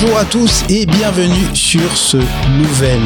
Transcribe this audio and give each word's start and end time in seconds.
Bonjour 0.00 0.16
à 0.16 0.24
tous 0.26 0.62
et 0.68 0.86
bienvenue 0.86 1.56
sur 1.56 1.96
ce 1.96 2.18
nouvel 2.56 3.00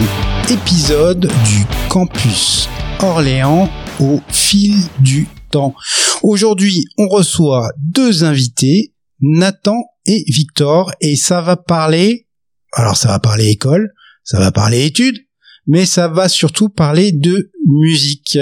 épisode 0.51 1.21
du 1.21 1.65
Campus 1.89 2.69
Orléans 3.01 3.71
au 3.99 4.21
fil 4.29 4.75
du 5.01 5.27
temps. 5.51 5.75
Aujourd'hui, 6.23 6.85
on 6.99 7.09
reçoit 7.09 7.71
deux 7.79 8.25
invités, 8.25 8.93
Nathan 9.23 9.83
et 10.05 10.23
Victor, 10.29 10.93
et 11.01 11.17
ça 11.17 11.41
va 11.41 11.57
parler, 11.57 12.27
alors 12.75 12.99
ça 12.99 13.09
va 13.09 13.19
parler 13.19 13.49
école, 13.49 13.95
ça 14.23 14.39
va 14.39 14.53
parler 14.53 14.85
études, 14.85 15.25
mais 15.67 15.87
ça 15.87 16.09
va 16.09 16.29
surtout 16.29 16.69
parler 16.69 17.11
de 17.13 17.51
musique. 17.67 18.39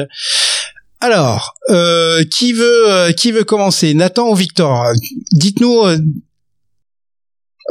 Alors, 1.01 1.55
euh, 1.69 2.25
qui 2.25 2.53
veut 2.53 2.91
euh, 2.91 3.13
qui 3.13 3.31
veut 3.31 3.45
commencer, 3.45 3.95
Nathan 3.95 4.29
ou 4.29 4.35
Victor? 4.35 4.87
Dites-nous 5.31 5.85
euh, 5.85 5.99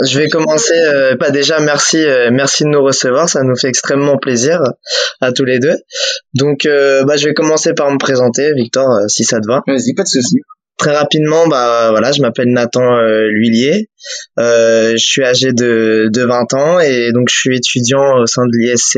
je 0.06 0.20
vais 0.20 0.30
commencer. 0.30 0.74
Euh, 0.74 1.16
pas 1.18 1.32
déjà, 1.32 1.60
merci, 1.60 1.98
euh, 1.98 2.30
merci 2.32 2.64
de 2.64 2.70
nous 2.70 2.82
recevoir. 2.82 3.28
Ça 3.28 3.42
nous 3.44 3.56
fait 3.56 3.68
extrêmement 3.68 4.18
plaisir 4.18 4.62
à 5.22 5.32
tous 5.32 5.46
les 5.46 5.60
deux. 5.60 5.76
Donc, 6.34 6.66
euh, 6.66 7.04
bah, 7.04 7.18
je 7.18 7.28
vais 7.28 7.34
commencer 7.34 7.74
par 7.74 7.92
me 7.92 7.98
présenter, 7.98 8.54
Victor, 8.54 8.88
si 9.08 9.24
ça 9.24 9.40
te 9.40 9.48
va. 9.48 9.62
Vas-y, 9.68 9.94
pas 9.96 10.04
de 10.04 10.08
souci. 10.08 10.38
Très 10.78 10.96
rapidement, 10.96 11.46
bah 11.46 11.90
voilà, 11.90 12.14
je 12.14 12.22
m'appelle 12.22 12.54
Nathan 12.54 13.02
L'Huillier. 13.02 13.90
je 14.38 14.96
suis 14.96 15.26
âgé 15.26 15.52
de, 15.52 16.08
de 16.10 16.22
20 16.24 16.54
ans 16.54 16.80
et 16.80 17.12
donc 17.12 17.28
je 17.30 17.38
suis 17.38 17.58
étudiant 17.58 18.20
au 18.20 18.26
sein 18.26 18.44
de 18.46 18.52
l'ISC 18.54 18.98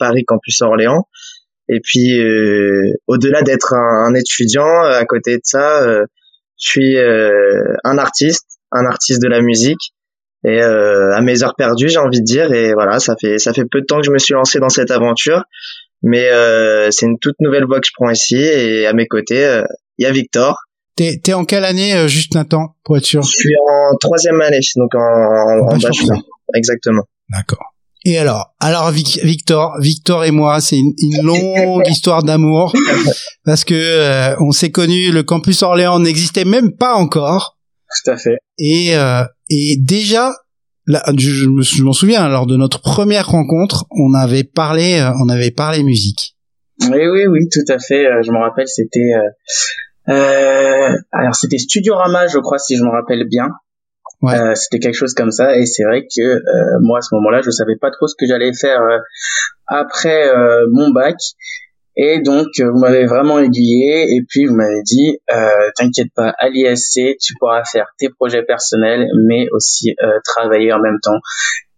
Paris 0.00 0.24
Campus 0.24 0.60
Orléans. 0.62 1.06
Et 1.68 1.78
puis, 1.78 2.20
au-delà 3.06 3.42
d'être 3.42 3.74
un, 3.74 4.08
un, 4.08 4.14
étudiant, 4.16 4.82
à 4.82 5.04
côté 5.04 5.36
de 5.36 5.42
ça, 5.44 5.86
je 5.86 6.04
suis 6.56 6.98
un 6.98 7.96
artiste, 7.96 8.58
un 8.72 8.84
artiste 8.84 9.22
de 9.22 9.28
la 9.28 9.40
musique 9.40 9.93
et 10.44 10.60
euh, 10.60 11.14
à 11.14 11.20
mes 11.20 11.42
heures 11.42 11.54
perdues 11.56 11.88
j'ai 11.88 11.98
envie 11.98 12.20
de 12.20 12.24
dire 12.24 12.52
et 12.52 12.72
voilà 12.74 12.98
ça 12.98 13.14
fait 13.20 13.38
ça 13.38 13.52
fait 13.52 13.64
peu 13.64 13.80
de 13.80 13.86
temps 13.86 13.98
que 13.98 14.06
je 14.06 14.10
me 14.10 14.18
suis 14.18 14.34
lancé 14.34 14.58
dans 14.58 14.68
cette 14.68 14.90
aventure 14.90 15.44
mais 16.02 16.28
euh, 16.30 16.90
c'est 16.90 17.06
une 17.06 17.18
toute 17.18 17.36
nouvelle 17.40 17.64
voie 17.64 17.80
que 17.80 17.86
je 17.86 17.92
prends 17.94 18.10
ici 18.10 18.36
et 18.36 18.86
à 18.86 18.92
mes 18.92 19.06
côtés 19.06 19.44
euh, 19.44 19.62
il 19.98 20.04
y 20.04 20.06
a 20.06 20.12
Victor 20.12 20.56
T'es, 20.96 21.18
t'es 21.20 21.32
en 21.32 21.44
quelle 21.44 21.64
année, 21.64 22.06
juste 22.06 22.36
Nathan, 22.36 22.76
pour 22.84 22.96
être 22.96 23.04
sûr? 23.04 23.20
Je 23.22 23.28
suis 23.28 23.54
en 23.68 23.96
troisième 23.96 24.40
année, 24.40 24.60
donc 24.76 24.94
en, 24.94 25.00
en, 25.00 25.72
en 25.72 25.76
bachelor. 25.76 26.22
Exactement. 26.54 27.02
D'accord. 27.30 27.74
Et 28.06 28.18
alors, 28.18 28.54
alors 28.60 28.90
Victor, 28.90 29.80
Victor 29.80 30.24
et 30.24 30.30
moi, 30.30 30.60
c'est 30.60 30.76
une, 30.76 30.92
une 30.98 31.22
longue 31.22 31.88
histoire 31.88 32.22
d'amour 32.22 32.74
parce 33.46 33.64
que 33.64 33.74
euh, 33.74 34.36
on 34.40 34.50
s'est 34.50 34.70
connus, 34.70 35.10
le 35.10 35.22
campus 35.22 35.62
Orléans 35.62 35.98
n'existait 35.98 36.44
même 36.44 36.76
pas 36.76 36.94
encore. 36.94 37.56
Tout 38.04 38.10
à 38.10 38.16
fait. 38.18 38.36
Et 38.58 38.94
euh, 38.94 39.24
et 39.54 39.76
déjà, 39.78 40.34
là, 40.86 41.02
je, 41.16 41.60
je 41.62 41.82
m'en 41.82 41.92
souviens, 41.92 42.28
lors 42.28 42.46
de 42.46 42.56
notre 42.56 42.80
première 42.80 43.28
rencontre, 43.28 43.86
on 43.90 44.14
avait 44.14 44.44
parlé, 44.44 45.00
euh, 45.00 45.10
on 45.22 45.28
avait 45.28 45.50
parlé 45.50 45.82
musique. 45.82 46.36
Oui, 46.80 47.06
oui, 47.06 47.26
oui, 47.26 47.48
tout 47.52 47.72
à 47.72 47.78
fait. 47.78 48.06
Euh, 48.06 48.22
je 48.22 48.32
me 48.32 48.38
rappelle, 48.38 48.66
c'était, 48.66 49.12
euh, 49.14 50.12
euh, 50.12 50.98
alors 51.12 51.34
c'était 51.34 51.58
Studio 51.58 51.94
Rama, 51.94 52.26
je 52.26 52.38
crois, 52.38 52.58
si 52.58 52.76
je 52.76 52.82
me 52.82 52.90
rappelle 52.90 53.24
bien. 53.28 53.48
Ouais. 54.22 54.34
Euh, 54.34 54.54
c'était 54.54 54.80
quelque 54.80 54.96
chose 54.96 55.14
comme 55.14 55.30
ça, 55.30 55.56
et 55.56 55.66
c'est 55.66 55.84
vrai 55.84 56.02
que 56.02 56.40
moi 56.82 56.98
à 56.98 57.02
ce 57.02 57.14
moment-là, 57.14 57.42
je 57.44 57.50
savais 57.50 57.76
pas 57.80 57.90
trop 57.90 58.06
ce 58.06 58.14
que 58.18 58.26
j'allais 58.26 58.52
faire 58.54 58.80
après 59.66 60.30
mon 60.72 60.90
bac. 60.90 61.16
Et 61.96 62.20
donc, 62.22 62.46
euh, 62.58 62.70
vous 62.72 62.78
m'avez 62.78 63.06
vraiment 63.06 63.38
aiguillé 63.38 64.16
et 64.16 64.22
puis 64.28 64.46
vous 64.46 64.54
m'avez 64.54 64.82
dit, 64.82 65.18
euh, 65.32 65.70
t'inquiète 65.76 66.08
pas, 66.14 66.34
à 66.38 66.48
l'ISC, 66.48 67.00
tu 67.20 67.34
pourras 67.38 67.62
faire 67.64 67.86
tes 67.98 68.08
projets 68.08 68.42
personnels, 68.42 69.06
mais 69.26 69.46
aussi 69.52 69.94
euh, 70.02 70.18
travailler 70.24 70.72
en 70.72 70.80
même 70.80 70.98
temps. 71.02 71.20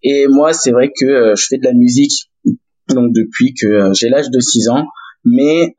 Et 0.02 0.26
moi, 0.28 0.54
c'est 0.54 0.70
vrai 0.70 0.88
que 0.88 1.04
euh, 1.04 1.34
je 1.36 1.46
fais 1.48 1.58
de 1.58 1.64
la 1.64 1.74
musique 1.74 2.30
donc 2.88 3.12
depuis 3.12 3.52
que 3.52 3.92
j'ai 3.94 4.08
l'âge 4.08 4.30
de 4.30 4.38
6 4.38 4.68
ans, 4.68 4.86
mais 5.24 5.74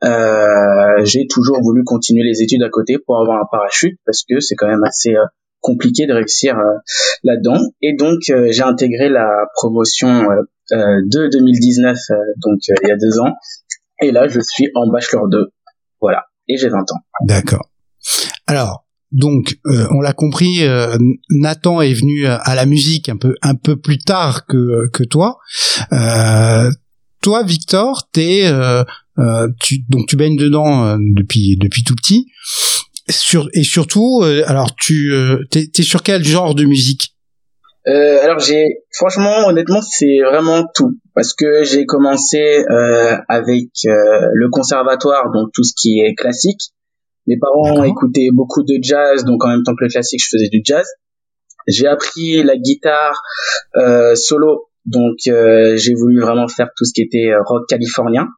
j'ai 1.04 1.26
toujours 1.26 1.58
voulu 1.62 1.82
continuer 1.82 2.22
les 2.22 2.42
études 2.42 2.62
à 2.62 2.68
côté 2.68 2.98
pour 2.98 3.18
avoir 3.18 3.40
un 3.40 3.46
parachute 3.50 3.98
parce 4.04 4.22
que 4.28 4.40
c'est 4.40 4.54
quand 4.56 4.68
même 4.68 4.84
assez 4.84 5.14
compliqué 5.60 6.06
de 6.06 6.12
réussir 6.12 6.58
là-dedans. 7.24 7.58
Et 7.80 7.96
donc, 7.96 8.18
j'ai 8.26 8.62
intégré 8.62 9.08
la 9.08 9.46
promotion 9.54 10.28
de 10.70 11.30
2019, 11.30 11.96
donc 12.42 12.58
il 12.68 12.88
y 12.88 12.92
a 12.92 12.96
deux 12.96 13.20
ans, 13.20 13.32
et 14.00 14.10
là, 14.12 14.28
je 14.28 14.40
suis 14.40 14.70
en 14.74 14.90
bachelor 14.90 15.28
2. 15.28 15.52
Voilà. 16.00 16.24
Et 16.48 16.56
j'ai 16.56 16.68
20 16.68 16.78
ans. 16.78 17.00
D'accord. 17.26 17.70
Alors, 18.46 18.86
donc, 19.12 19.58
euh, 19.66 19.86
on 19.90 20.00
l'a 20.00 20.12
compris, 20.12 20.62
euh, 20.62 20.96
Nathan 21.30 21.80
est 21.80 21.94
venu 21.94 22.26
à 22.26 22.54
la 22.54 22.66
musique 22.66 23.08
un 23.08 23.16
peu 23.16 23.34
un 23.42 23.54
peu 23.54 23.76
plus 23.76 23.98
tard 23.98 24.46
que 24.46 24.88
que 24.92 25.02
toi. 25.02 25.38
Euh, 25.92 26.70
toi, 27.22 27.42
Victor, 27.42 28.08
t'es 28.12 28.46
euh, 28.46 28.84
euh, 29.18 29.48
tu 29.60 29.80
donc 29.88 30.08
tu 30.08 30.16
baignes 30.16 30.36
dedans 30.36 30.96
depuis 30.98 31.56
depuis 31.56 31.84
tout 31.84 31.94
petit. 31.94 32.26
Sur, 33.08 33.48
et 33.54 33.62
surtout, 33.64 34.22
alors 34.46 34.76
tu 34.76 35.14
t'es, 35.50 35.66
t'es 35.68 35.82
sur 35.82 36.02
quel 36.02 36.22
genre 36.24 36.54
de 36.54 36.64
musique? 36.64 37.14
Euh, 37.88 38.18
alors 38.22 38.38
j'ai 38.38 38.66
franchement 38.92 39.46
honnêtement 39.46 39.80
c'est 39.80 40.18
vraiment 40.22 40.64
tout 40.74 40.98
parce 41.14 41.32
que 41.32 41.64
j'ai 41.64 41.86
commencé 41.86 42.64
euh, 42.70 43.16
avec 43.28 43.68
euh, 43.86 44.28
le 44.34 44.50
conservatoire 44.50 45.30
donc 45.32 45.50
tout 45.54 45.64
ce 45.64 45.72
qui 45.74 46.00
est 46.00 46.14
classique. 46.14 46.60
Mes 47.26 47.38
parents 47.38 47.82
écoutaient 47.84 48.28
beaucoup 48.32 48.62
de 48.62 48.78
jazz 48.82 49.24
donc 49.24 49.42
en 49.44 49.48
même 49.48 49.62
temps 49.62 49.72
que 49.72 49.84
le 49.84 49.90
classique 49.90 50.20
je 50.22 50.28
faisais 50.30 50.48
du 50.50 50.60
jazz. 50.62 50.86
J'ai 51.66 51.86
appris 51.86 52.42
la 52.42 52.56
guitare 52.56 53.22
euh, 53.76 54.14
solo 54.14 54.68
donc 54.84 55.16
euh, 55.28 55.76
j'ai 55.76 55.94
voulu 55.94 56.20
vraiment 56.20 56.48
faire 56.48 56.68
tout 56.76 56.84
ce 56.84 56.92
qui 56.92 57.02
était 57.02 57.30
rock 57.46 57.66
californien. 57.68 58.28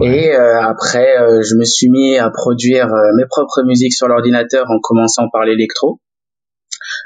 Et 0.00 0.32
après 0.32 1.16
je 1.42 1.56
me 1.56 1.64
suis 1.64 1.90
mis 1.90 2.16
à 2.16 2.30
produire 2.30 2.88
mes 3.16 3.26
propres 3.28 3.64
musiques 3.64 3.92
sur 3.92 4.06
l'ordinateur 4.06 4.64
en 4.70 4.78
commençant 4.80 5.28
par 5.32 5.44
l'électro. 5.44 6.00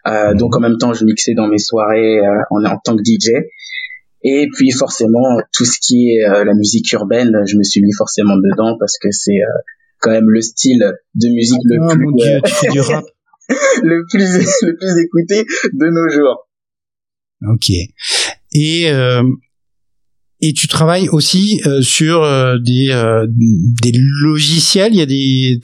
Euh, 0.07 0.35
donc 0.35 0.57
en 0.57 0.61
même 0.61 0.79
temps, 0.79 0.93
je 0.95 1.05
mixais 1.05 1.35
dans 1.35 1.49
mes 1.49 1.59
soirées 1.59 2.19
euh, 2.19 2.43
en, 2.51 2.65
en, 2.65 2.79
tant 2.79 2.97
que 2.97 3.03
DJ. 3.03 3.31
Et 4.23 4.49
puis 4.55 4.71
forcément, 4.71 5.41
tout 5.53 5.65
ce 5.65 5.79
qui 5.81 6.13
est 6.13 6.25
euh, 6.25 6.45
la 6.45 6.55
musique 6.55 6.91
urbaine, 6.93 7.33
je 7.47 7.57
me 7.57 7.63
suis 7.63 7.83
mis 7.83 7.93
forcément 7.93 8.37
dedans 8.37 8.77
parce 8.79 8.99
que 8.99 9.09
c'est 9.11 9.39
quand 10.01 10.11
même 10.11 10.29
le 10.29 10.41
style 10.41 10.95
de 11.15 11.29
musique 11.29 11.61
le 11.65 11.79
oh, 11.83 11.89
plus 11.89 12.05
mon 12.05 12.13
Dieu, 12.13 12.41
tu 12.45 12.53
fais 12.53 12.69
du 12.69 12.81
rap. 12.81 13.05
le 13.83 14.05
plus 14.11 14.63
le 14.63 14.77
plus 14.77 14.99
écouté 15.03 15.45
de 15.73 15.87
nos 15.91 16.09
jours. 16.09 16.49
Ok. 17.47 17.71
Et 18.55 18.91
euh, 18.91 19.23
et 20.47 20.53
tu 20.53 20.69
travailles 20.69 21.09
aussi 21.09 21.63
euh, 21.67 21.81
sur 21.81 22.23
euh, 22.23 22.59
des 22.59 22.91
euh, 22.91 23.27
des 23.29 23.93
logiciels. 23.95 24.93
Il 24.93 24.99
y 24.99 25.03
a 25.03 25.07
des 25.07 25.59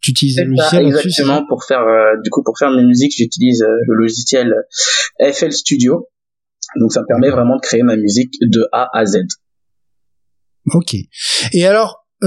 tu 0.00 0.10
utilises 0.10 0.36
des 0.36 0.44
logiciels 0.44 0.86
exactement. 0.86 1.44
pour 1.46 1.64
faire 1.64 1.84
du 2.22 2.30
coup 2.30 2.42
pour 2.44 2.56
faire 2.56 2.70
mes 2.70 2.84
musiques 2.84 3.12
j'utilise 3.16 3.60
le 3.60 3.94
logiciel 3.96 4.54
FL 5.20 5.52
Studio. 5.52 6.08
Donc 6.78 6.92
ça 6.92 7.00
me 7.00 7.06
permet 7.06 7.30
vraiment 7.30 7.56
de 7.56 7.60
créer 7.60 7.82
ma 7.82 7.96
musique 7.96 8.34
de 8.40 8.68
A 8.72 8.88
à 8.96 9.04
Z. 9.04 9.18
Ok. 10.74 10.94
Et 11.52 11.66
alors 11.66 12.06
au 12.22 12.26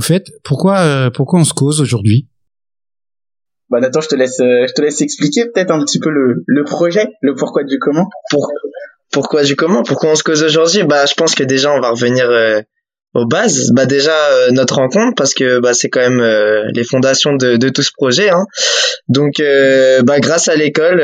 fait 0.00 0.30
pourquoi 0.42 1.10
pourquoi 1.14 1.40
on 1.40 1.44
se 1.44 1.54
cause 1.54 1.80
aujourd'hui? 1.80 2.28
Bah 3.70 3.80
Nathan, 3.80 4.02
je 4.02 4.08
te 4.08 4.14
laisse, 4.14 4.36
je 4.38 4.72
te 4.74 4.82
laisse 4.82 5.00
expliquer 5.00 5.46
peut-être 5.46 5.70
un 5.70 5.82
petit 5.82 5.98
peu 5.98 6.10
le, 6.10 6.44
le 6.46 6.64
projet, 6.64 7.08
le 7.22 7.34
pourquoi 7.34 7.64
du 7.64 7.78
comment. 7.78 8.10
Pour, 8.30 8.52
pourquoi 9.14 9.44
du 9.44 9.56
comment 9.56 9.82
Pourquoi 9.82 10.10
on 10.10 10.14
se 10.16 10.22
cause 10.22 10.42
aujourd'hui? 10.42 10.82
Bah, 10.82 11.06
je 11.06 11.14
pense 11.14 11.34
que 11.34 11.44
déjà 11.44 11.72
on 11.72 11.80
va 11.80 11.90
revenir 11.90 12.28
euh, 12.28 12.60
aux 13.14 13.26
bases. 13.26 13.70
Bah 13.72 13.86
déjà 13.86 14.16
euh, 14.32 14.50
notre 14.50 14.74
rencontre 14.74 15.14
parce 15.16 15.34
que 15.34 15.60
bah 15.60 15.72
c'est 15.72 15.88
quand 15.88 16.00
même 16.00 16.20
euh, 16.20 16.64
les 16.74 16.82
fondations 16.82 17.34
de, 17.34 17.56
de, 17.56 17.68
tout 17.68 17.82
ce 17.82 17.92
projet. 17.92 18.30
Hein. 18.30 18.44
Donc 19.08 19.40
bah 20.02 20.18
grâce 20.20 20.48
à 20.48 20.56
l'école, 20.56 21.02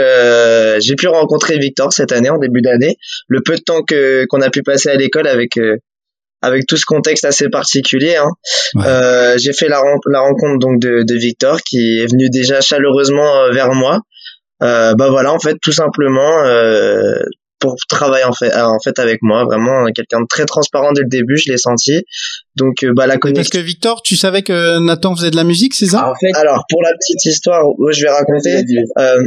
j'ai 0.81 0.97
pu 0.97 1.07
rencontrer 1.07 1.59
Victor 1.59 1.93
cette 1.93 2.13
année 2.13 2.31
en 2.31 2.39
début 2.39 2.63
d'année. 2.63 2.97
Le 3.29 3.41
peu 3.43 3.57
de 3.57 3.63
temps 3.63 3.83
que 3.83 4.27
qu'on 4.29 4.41
a 4.41 4.51
pu 4.51 4.63
passer 4.63 4.89
à 4.89 4.97
l'école 4.97 5.29
avec 5.29 5.59
avec 6.43 6.67
tout 6.67 6.79
ce 6.79 6.87
contexte 6.87 7.27
assez 7.27 7.49
particulier. 7.51 8.17
Hein. 8.17 9.37
j'ai 9.37 9.53
fait 9.53 9.69
la, 9.69 9.83
la 10.11 10.21
rencontre 10.21 10.59
donc 10.59 10.81
de, 10.81 11.05
de 11.07 11.15
Victor 11.15 11.61
qui 11.63 12.01
est 12.01 12.11
venu 12.11 12.31
déjà 12.31 12.61
chaleureusement 12.61 13.53
vers 13.53 13.73
moi. 13.73 14.01
bah 14.61 14.95
voilà 15.11 15.33
en 15.33 15.39
fait 15.39 15.57
tout 15.63 15.73
simplement 15.73 16.43
pour 17.61 17.77
travailler 17.89 18.25
en 18.25 18.33
fait, 18.33 18.53
en 18.57 18.79
fait 18.83 18.99
avec 18.99 19.19
moi, 19.23 19.45
vraiment 19.45 19.85
quelqu'un 19.95 20.23
de 20.23 20.27
très 20.27 20.47
transparent 20.47 20.93
dès 20.93 21.03
le 21.03 21.09
début, 21.09 21.37
je 21.37 21.53
l'ai 21.53 21.59
senti. 21.59 22.05
Donc 22.57 22.83
euh, 22.83 22.93
bah 22.95 23.07
la 23.07 23.19
connexion. 23.19 23.43
Parce 23.43 23.51
que 23.51 23.59
Victor, 23.59 24.03
tu 24.03 24.17
savais 24.17 24.43
que 24.43 24.79
Nathan 24.85 25.15
faisait 25.15 25.31
de 25.31 25.37
la 25.37 25.45
musique, 25.45 25.75
c'est 25.75 25.87
ça? 25.87 26.11
En 26.11 26.15
fait, 26.15 26.35
Alors 26.35 26.65
pour 26.69 26.83
la 26.83 26.91
petite 26.93 27.25
histoire, 27.27 27.63
je 27.91 28.03
vais 28.03 28.11
raconter. 28.11 28.65
Euh, 28.99 29.23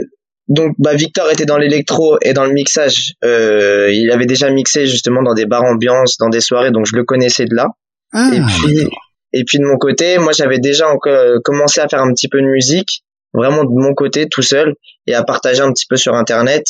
donc 0.49 0.75
bah 0.79 0.95
Victor 0.95 1.31
était 1.31 1.45
dans 1.45 1.57
l'électro 1.57 2.17
et 2.21 2.33
dans 2.33 2.45
le 2.45 2.53
mixage. 2.53 3.13
Euh, 3.23 3.89
il 3.93 4.11
avait 4.11 4.25
déjà 4.25 4.49
mixé 4.49 4.87
justement 4.87 5.21
dans 5.23 5.33
des 5.33 5.45
bars 5.45 5.63
ambiance, 5.63 6.17
dans 6.17 6.29
des 6.29 6.41
soirées, 6.41 6.71
donc 6.71 6.85
je 6.85 6.95
le 6.95 7.03
connaissais 7.05 7.45
de 7.45 7.55
là. 7.55 7.67
Ah, 8.11 8.29
et 8.33 8.41
puis 8.41 8.87
et 9.35 9.43
puis 9.45 9.57
de 9.57 9.63
mon 9.63 9.77
côté, 9.77 10.17
moi 10.17 10.33
j'avais 10.33 10.59
déjà 10.59 10.89
encore 10.89 11.41
commencé 11.43 11.79
à 11.79 11.87
faire 11.87 12.01
un 12.01 12.11
petit 12.13 12.27
peu 12.27 12.39
de 12.41 12.47
musique 12.47 13.03
vraiment 13.33 13.63
de 13.63 13.71
mon 13.71 13.93
côté 13.93 14.27
tout 14.29 14.41
seul 14.41 14.75
et 15.07 15.13
à 15.13 15.23
partager 15.23 15.61
un 15.61 15.71
petit 15.71 15.85
peu 15.87 15.97
sur 15.97 16.13
internet 16.13 16.65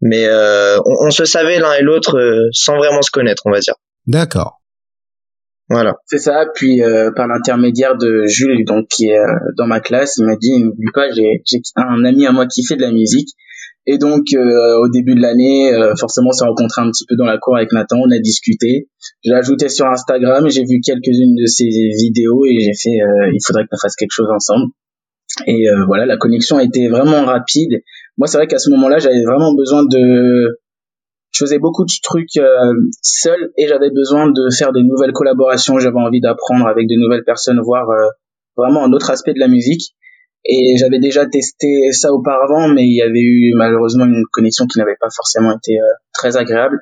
mais 0.00 0.26
euh, 0.26 0.78
on, 0.84 1.10
se 1.10 1.24
savait 1.24 1.58
l'un 1.58 1.72
et 1.74 1.82
l'autre 1.82 2.18
euh, 2.18 2.48
sans 2.52 2.76
vraiment 2.76 3.02
se 3.02 3.10
connaître 3.10 3.42
on 3.46 3.50
va 3.50 3.60
dire. 3.60 3.74
D'accord. 4.06 4.60
Voilà. 5.70 5.94
C'est 6.06 6.18
ça 6.18 6.46
puis 6.54 6.82
euh, 6.82 7.10
par 7.10 7.26
l'intermédiaire 7.26 7.96
de 7.96 8.24
Jules 8.26 8.64
donc 8.64 8.86
qui 8.88 9.08
est 9.08 9.18
dans 9.56 9.66
ma 9.66 9.80
classe 9.80 10.16
il 10.18 10.26
m'a 10.26 10.36
dit 10.36 10.62
n'oublie 10.62 10.92
pas 10.92 11.10
j'ai 11.10 11.42
j'ai 11.46 11.58
un 11.76 12.04
ami 12.04 12.26
à 12.26 12.32
moi 12.32 12.46
qui 12.46 12.64
fait 12.64 12.76
de 12.76 12.82
la 12.82 12.92
musique 12.92 13.30
et 13.86 13.96
donc 13.98 14.24
au 14.34 14.88
début 14.88 15.14
de 15.14 15.20
l'année 15.20 15.72
forcément 15.98 16.28
on 16.28 16.32
s'est 16.32 16.44
rencontré 16.44 16.82
un 16.82 16.90
petit 16.90 17.04
peu 17.08 17.16
dans 17.16 17.24
la 17.24 17.38
cour 17.38 17.56
avec 17.56 17.72
Nathan 17.72 17.96
on 17.98 18.10
a 18.10 18.18
discuté. 18.18 18.88
Je 19.24 19.30
l'ai 19.30 19.36
ajouté 19.36 19.70
sur 19.70 19.86
Instagram 19.86 20.48
j'ai 20.50 20.64
vu 20.64 20.80
quelques-unes 20.84 21.34
de 21.34 21.46
ses 21.46 21.68
vidéos 21.98 22.44
et 22.44 22.56
j'ai 22.60 22.74
fait 22.74 22.98
il 23.32 23.40
faudrait 23.44 23.64
qu'on 23.70 23.78
fasse 23.78 23.96
quelque 23.96 24.12
chose 24.12 24.28
ensemble 24.34 24.70
et 25.46 25.68
euh, 25.68 25.84
voilà, 25.86 26.06
la 26.06 26.16
connexion 26.16 26.58
a 26.58 26.62
été 26.62 26.88
vraiment 26.88 27.24
rapide. 27.24 27.82
Moi, 28.18 28.26
c'est 28.26 28.38
vrai 28.38 28.46
qu'à 28.46 28.58
ce 28.58 28.70
moment-là, 28.70 28.98
j'avais 28.98 29.22
vraiment 29.24 29.54
besoin 29.54 29.84
de... 29.84 30.60
Je 31.32 31.44
faisais 31.44 31.58
beaucoup 31.58 31.84
de 31.84 31.90
trucs 32.02 32.36
euh, 32.36 32.72
seul 33.02 33.50
et 33.58 33.66
j'avais 33.66 33.90
besoin 33.90 34.30
de 34.30 34.54
faire 34.56 34.72
des 34.72 34.82
nouvelles 34.84 35.12
collaborations. 35.12 35.78
J'avais 35.78 35.98
envie 35.98 36.20
d'apprendre 36.20 36.66
avec 36.68 36.86
de 36.86 36.94
nouvelles 36.94 37.24
personnes, 37.24 37.60
voir 37.60 37.90
euh, 37.90 38.08
vraiment 38.56 38.84
un 38.84 38.92
autre 38.92 39.10
aspect 39.10 39.34
de 39.34 39.40
la 39.40 39.48
musique. 39.48 39.94
Et 40.44 40.76
j'avais 40.78 41.00
déjà 41.00 41.26
testé 41.26 41.90
ça 41.90 42.12
auparavant, 42.12 42.68
mais 42.68 42.84
il 42.84 42.94
y 42.94 43.02
avait 43.02 43.22
eu 43.22 43.52
malheureusement 43.56 44.04
une 44.04 44.22
connexion 44.30 44.66
qui 44.66 44.78
n'avait 44.78 44.96
pas 45.00 45.08
forcément 45.10 45.56
été 45.56 45.78
très 46.12 46.36
agréable. 46.36 46.78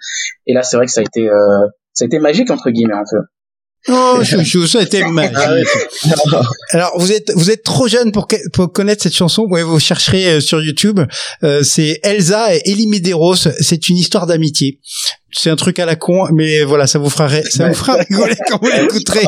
Et 0.46 0.52
là, 0.52 0.62
c'est 0.62 0.76
vrai 0.76 0.87
que 0.87 0.93
ça 0.93 1.00
a 1.00 1.05
été, 1.05 1.29
ça 1.93 2.05
a 2.05 2.06
été 2.06 2.19
magique 2.19 2.50
entre 2.50 2.70
guillemets 2.70 2.94
un 2.94 3.05
peu. 3.08 3.19
Oh, 3.88 4.20
chouchou, 4.23 4.67
ça 4.67 4.79
a 4.79 4.82
été 4.82 5.05
magique. 5.05 5.34
Alors, 6.70 6.93
vous 6.99 7.12
êtes, 7.12 7.32
vous 7.34 7.50
êtes 7.50 7.64
trop 7.64 7.88
jeune 7.88 8.12
pour, 8.12 8.29
pour 8.52 8.73
connaître 8.73 9.02
cette 9.02 9.14
chanson. 9.14 9.46
Ouais, 9.50 9.62
vous 9.62 9.81
chercherez 9.81 10.34
euh, 10.34 10.40
sur 10.40 10.62
YouTube. 10.62 11.00
Euh, 11.43 11.62
c'est 11.62 11.99
Elsa 12.05 12.55
et 12.55 12.61
Elie 12.70 12.87
Medeiros. 12.87 13.34
C'est 13.34 13.88
une 13.88 13.96
histoire 13.96 14.26
d'amitié. 14.26 14.79
C'est 15.32 15.50
un 15.50 15.56
truc 15.56 15.79
à 15.79 15.87
la 15.87 15.96
con, 15.96 16.29
mais 16.32 16.62
voilà, 16.62 16.87
ça 16.87 16.99
vous 16.99 17.11
fera, 17.11 17.29
ça 17.50 17.69
vous 17.69 17.75
fera 17.75 17.96
rigoler 17.96 18.37
quand 18.49 18.61
vous 18.62 18.70
l'écouterez. 18.70 19.25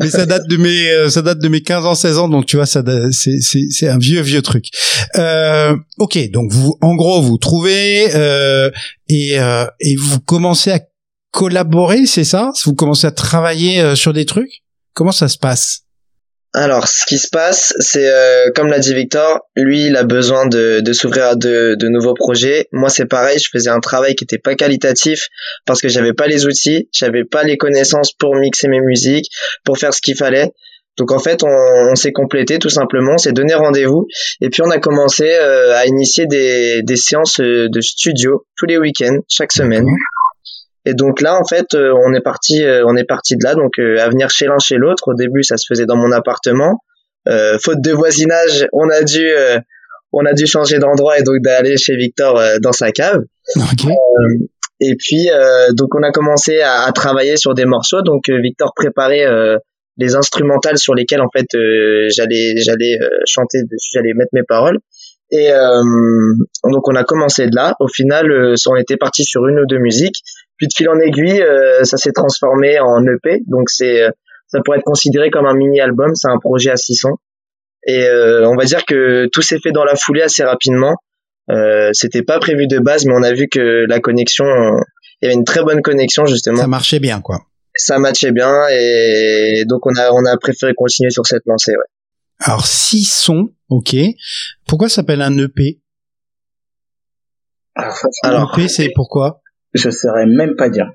mais 0.00 0.10
ça 0.10 0.26
date 0.26 0.48
de 0.48 0.56
mes 0.56 0.90
euh, 0.90 1.08
ça 1.08 1.22
date 1.22 1.38
de 1.38 1.48
mes 1.48 1.60
15 1.60 1.86
ans 1.86 1.94
16 1.94 2.18
ans 2.18 2.28
donc 2.28 2.46
tu 2.46 2.56
vois 2.56 2.66
ça 2.66 2.82
c'est 3.12 3.40
c'est 3.40 3.66
c'est 3.70 3.88
un 3.88 3.98
vieux 3.98 4.22
vieux 4.22 4.42
truc 4.42 4.66
euh, 5.16 5.76
ok 5.98 6.30
donc 6.30 6.50
vous 6.52 6.76
en 6.80 6.94
gros 6.96 7.22
vous 7.22 7.38
trouvez 7.38 8.08
euh, 8.14 8.70
et 9.08 9.38
euh, 9.38 9.66
et 9.80 9.94
vous 9.96 10.20
commencez 10.20 10.72
à 10.72 10.80
collaborer, 11.34 12.06
c'est 12.06 12.24
ça? 12.24 12.52
Vous 12.64 12.74
commencez 12.74 13.08
à 13.08 13.10
travailler 13.10 13.80
euh, 13.80 13.96
sur 13.96 14.12
des 14.12 14.24
trucs? 14.24 14.62
Comment 14.94 15.10
ça 15.10 15.28
se 15.28 15.36
passe? 15.36 15.80
Alors, 16.54 16.86
ce 16.86 17.04
qui 17.04 17.18
se 17.18 17.28
passe, 17.28 17.74
c'est 17.80 18.08
euh, 18.08 18.50
comme 18.54 18.68
l'a 18.68 18.78
dit 18.78 18.94
Victor, 18.94 19.40
lui, 19.56 19.86
il 19.86 19.96
a 19.96 20.04
besoin 20.04 20.46
de, 20.46 20.78
de 20.78 20.92
s'ouvrir 20.92 21.24
à 21.24 21.34
de, 21.34 21.74
de, 21.76 21.88
nouveaux 21.88 22.14
projets. 22.14 22.68
Moi, 22.70 22.88
c'est 22.88 23.06
pareil, 23.06 23.40
je 23.40 23.48
faisais 23.52 23.70
un 23.70 23.80
travail 23.80 24.14
qui 24.14 24.22
était 24.22 24.38
pas 24.38 24.54
qualitatif 24.54 25.26
parce 25.66 25.80
que 25.80 25.88
j'avais 25.88 26.12
pas 26.12 26.28
les 26.28 26.46
outils, 26.46 26.88
j'avais 26.92 27.24
pas 27.24 27.42
les 27.42 27.56
connaissances 27.56 28.12
pour 28.12 28.36
mixer 28.36 28.68
mes 28.68 28.80
musiques, 28.80 29.26
pour 29.64 29.78
faire 29.78 29.92
ce 29.92 30.00
qu'il 30.00 30.16
fallait. 30.16 30.52
Donc 30.96 31.10
en 31.10 31.18
fait, 31.18 31.42
on, 31.42 31.48
on 31.48 31.96
s'est 31.96 32.12
complété 32.12 32.60
tout 32.60 32.70
simplement, 32.70 33.14
on 33.14 33.18
s'est 33.18 33.32
donné 33.32 33.54
rendez-vous 33.54 34.06
et 34.40 34.48
puis 34.48 34.62
on 34.62 34.70
a 34.70 34.78
commencé 34.78 35.28
euh, 35.28 35.74
à 35.74 35.86
initier 35.86 36.26
des, 36.26 36.82
des 36.84 36.96
séances 36.96 37.40
de 37.40 37.80
studio 37.80 38.46
tous 38.56 38.66
les 38.66 38.78
week-ends, 38.78 39.18
chaque 39.28 39.50
semaine. 39.50 39.86
Et 40.86 40.94
donc 40.94 41.20
là, 41.20 41.38
en 41.38 41.44
fait, 41.44 41.74
euh, 41.74 41.94
on 42.06 42.12
est 42.12 42.20
parti, 42.20 42.62
euh, 42.62 42.84
on 42.86 42.96
est 42.96 43.04
parti 43.04 43.36
de 43.36 43.44
là, 43.44 43.54
donc 43.54 43.78
euh, 43.78 43.98
à 44.00 44.08
venir 44.08 44.28
chez 44.30 44.46
l'un 44.46 44.58
chez 44.58 44.76
l'autre. 44.76 45.08
Au 45.08 45.14
début, 45.14 45.42
ça 45.42 45.56
se 45.56 45.64
faisait 45.68 45.86
dans 45.86 45.96
mon 45.96 46.12
appartement. 46.12 46.80
faute 47.26 47.80
de 47.80 47.92
voisinage, 47.92 48.66
on 48.72 48.88
a 48.90 49.02
dû, 49.02 49.26
on 50.12 50.26
a 50.26 50.34
dû 50.34 50.46
changer 50.46 50.78
d'endroit 50.78 51.18
et 51.18 51.22
donc 51.22 51.36
d'aller 51.42 51.76
chez 51.78 51.96
Victor 51.96 52.40
dans 52.60 52.72
sa 52.72 52.92
cave. 52.92 53.22
et 54.80 54.94
puis, 54.96 55.30
donc 55.72 55.94
on 55.94 56.02
a 56.02 56.10
commencé 56.10 56.60
à, 56.60 56.82
à, 56.82 56.92
travailler 56.92 57.38
sur 57.38 57.54
des 57.54 57.64
morceaux. 57.64 58.02
Donc 58.02 58.28
Victor 58.28 58.74
préparait 58.76 59.26
les 59.96 60.16
instrumentales 60.16 60.76
sur 60.76 60.94
lesquelles 60.94 61.22
en 61.22 61.30
fait 61.34 61.46
j'allais, 62.14 62.56
j'allais 62.58 62.98
chanter 63.24 63.62
dessus, 63.62 63.88
j'allais 63.94 64.12
mettre 64.14 64.32
mes 64.34 64.44
paroles. 64.46 64.80
Et 65.30 65.48
donc 66.64 66.86
on 66.86 66.94
a 66.94 67.04
commencé 67.04 67.46
de 67.46 67.56
là. 67.56 67.74
Au 67.80 67.88
final, 67.88 68.54
on 68.68 68.76
était 68.76 68.98
parti 68.98 69.24
sur 69.24 69.46
une 69.46 69.60
ou 69.60 69.66
deux 69.66 69.78
musiques. 69.78 70.20
Puis 70.64 70.68
de 70.68 70.72
fil 70.74 70.88
en 70.88 70.98
aiguille, 70.98 71.42
euh, 71.42 71.84
ça 71.84 71.98
s'est 71.98 72.12
transformé 72.12 72.78
en 72.80 73.04
EP. 73.06 73.42
Donc 73.46 73.68
c'est, 73.68 74.02
euh, 74.02 74.10
ça 74.46 74.60
pourrait 74.64 74.78
être 74.78 74.84
considéré 74.84 75.30
comme 75.30 75.44
un 75.44 75.54
mini 75.54 75.80
album. 75.80 76.14
C'est 76.14 76.28
un 76.28 76.38
projet 76.38 76.70
à 76.70 76.76
600. 76.76 77.10
Et 77.86 78.04
euh, 78.04 78.48
on 78.48 78.56
va 78.56 78.64
dire 78.64 78.86
que 78.86 79.26
tout 79.30 79.42
s'est 79.42 79.58
fait 79.62 79.72
dans 79.72 79.84
la 79.84 79.94
foulée 79.94 80.22
assez 80.22 80.42
rapidement. 80.42 80.94
Euh, 81.50 81.90
c'était 81.92 82.22
pas 82.22 82.38
prévu 82.38 82.66
de 82.66 82.78
base, 82.78 83.04
mais 83.04 83.12
on 83.14 83.22
a 83.22 83.34
vu 83.34 83.48
que 83.48 83.84
la 83.86 84.00
connexion, 84.00 84.46
il 85.20 85.24
y 85.24 85.26
avait 85.26 85.34
une 85.34 85.44
très 85.44 85.62
bonne 85.62 85.82
connexion 85.82 86.24
justement. 86.24 86.56
Ça 86.56 86.66
marchait 86.66 87.00
bien, 87.00 87.20
quoi. 87.20 87.40
Ça 87.76 87.98
matchait 87.98 88.32
bien 88.32 88.54
et 88.70 89.64
donc 89.68 89.84
on 89.84 89.94
a 89.96 90.12
on 90.12 90.24
a 90.24 90.38
préféré 90.38 90.72
continuer 90.74 91.10
sur 91.10 91.26
cette 91.26 91.42
lancée. 91.44 91.72
Ouais. 91.72 92.46
Alors 92.46 92.66
six 92.66 93.04
sons, 93.04 93.50
ok. 93.68 93.96
Pourquoi 94.66 94.88
ça 94.88 94.96
s'appelle 94.96 95.20
un 95.20 95.36
EP 95.36 95.80
Alors, 98.22 98.56
EP, 98.56 98.68
c'est 98.68 98.90
pourquoi? 98.94 99.42
Je 99.74 99.90
saurais 99.90 100.26
même 100.26 100.54
pas 100.56 100.68
dire. 100.68 100.86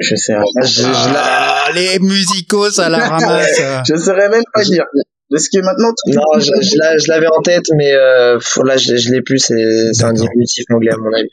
Je 0.00 0.16
sais 0.16 0.32
Je, 0.62 0.82
ah, 1.16 1.68
les 1.74 1.98
musicos 2.00 2.80
à 2.80 2.88
la 2.88 2.98
ramasse. 3.08 3.60
je 3.88 3.96
saurais 3.96 4.28
même 4.28 4.42
pas 4.52 4.64
dire. 4.64 4.84
Parce 5.30 5.48
que 5.48 5.58
maintenant. 5.58 5.92
Non, 6.08 6.38
je, 6.38 6.50
je 6.62 7.08
l'avais 7.08 7.26
en 7.26 7.40
tête, 7.42 7.64
mais 7.76 7.92
euh, 7.92 8.38
là, 8.64 8.76
je, 8.76 8.96
je 8.96 9.10
l'ai 9.10 9.22
plus. 9.22 9.38
C'est 9.38 10.04
un 10.04 10.12
diminutif 10.12 10.64
anglais 10.72 10.92
à 10.92 10.96
mon 10.96 11.12
avis. 11.12 11.28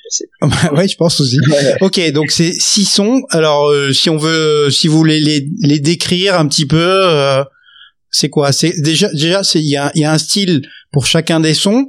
Ouais, 0.75 0.87
je 0.87 0.95
pense 0.95 1.19
aussi. 1.19 1.37
ok, 1.81 2.11
donc 2.11 2.31
c'est 2.31 2.53
six 2.53 2.85
sons. 2.85 3.21
Alors, 3.29 3.69
euh, 3.69 3.91
si 3.91 4.09
on 4.09 4.17
veut, 4.17 4.69
si 4.71 4.87
vous 4.87 4.97
voulez 4.97 5.19
les, 5.19 5.47
les 5.61 5.79
décrire 5.79 6.39
un 6.39 6.47
petit 6.47 6.65
peu, 6.65 6.77
euh, 6.79 7.43
c'est 8.09 8.29
quoi? 8.29 8.51
C'est 8.51 8.73
déjà, 8.81 9.09
déjà, 9.11 9.41
il 9.55 9.69
y 9.69 9.77
a, 9.77 9.91
y 9.95 10.03
a 10.03 10.11
un 10.11 10.17
style 10.17 10.61
pour 10.91 11.05
chacun 11.05 11.39
des 11.39 11.53
sons 11.53 11.87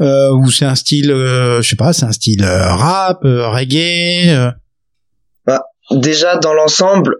euh, 0.00 0.30
ou 0.30 0.50
c'est 0.50 0.64
un 0.64 0.74
style 0.74 1.10
euh, 1.10 1.60
je 1.62 1.68
sais 1.68 1.76
pas 1.76 1.92
c'est 1.92 2.06
un 2.06 2.12
style 2.12 2.44
euh, 2.44 2.74
rap 2.74 3.24
euh, 3.24 3.48
reggae 3.48 4.52
bah, 5.46 5.64
déjà 5.90 6.36
dans 6.36 6.52
l'ensemble 6.52 7.16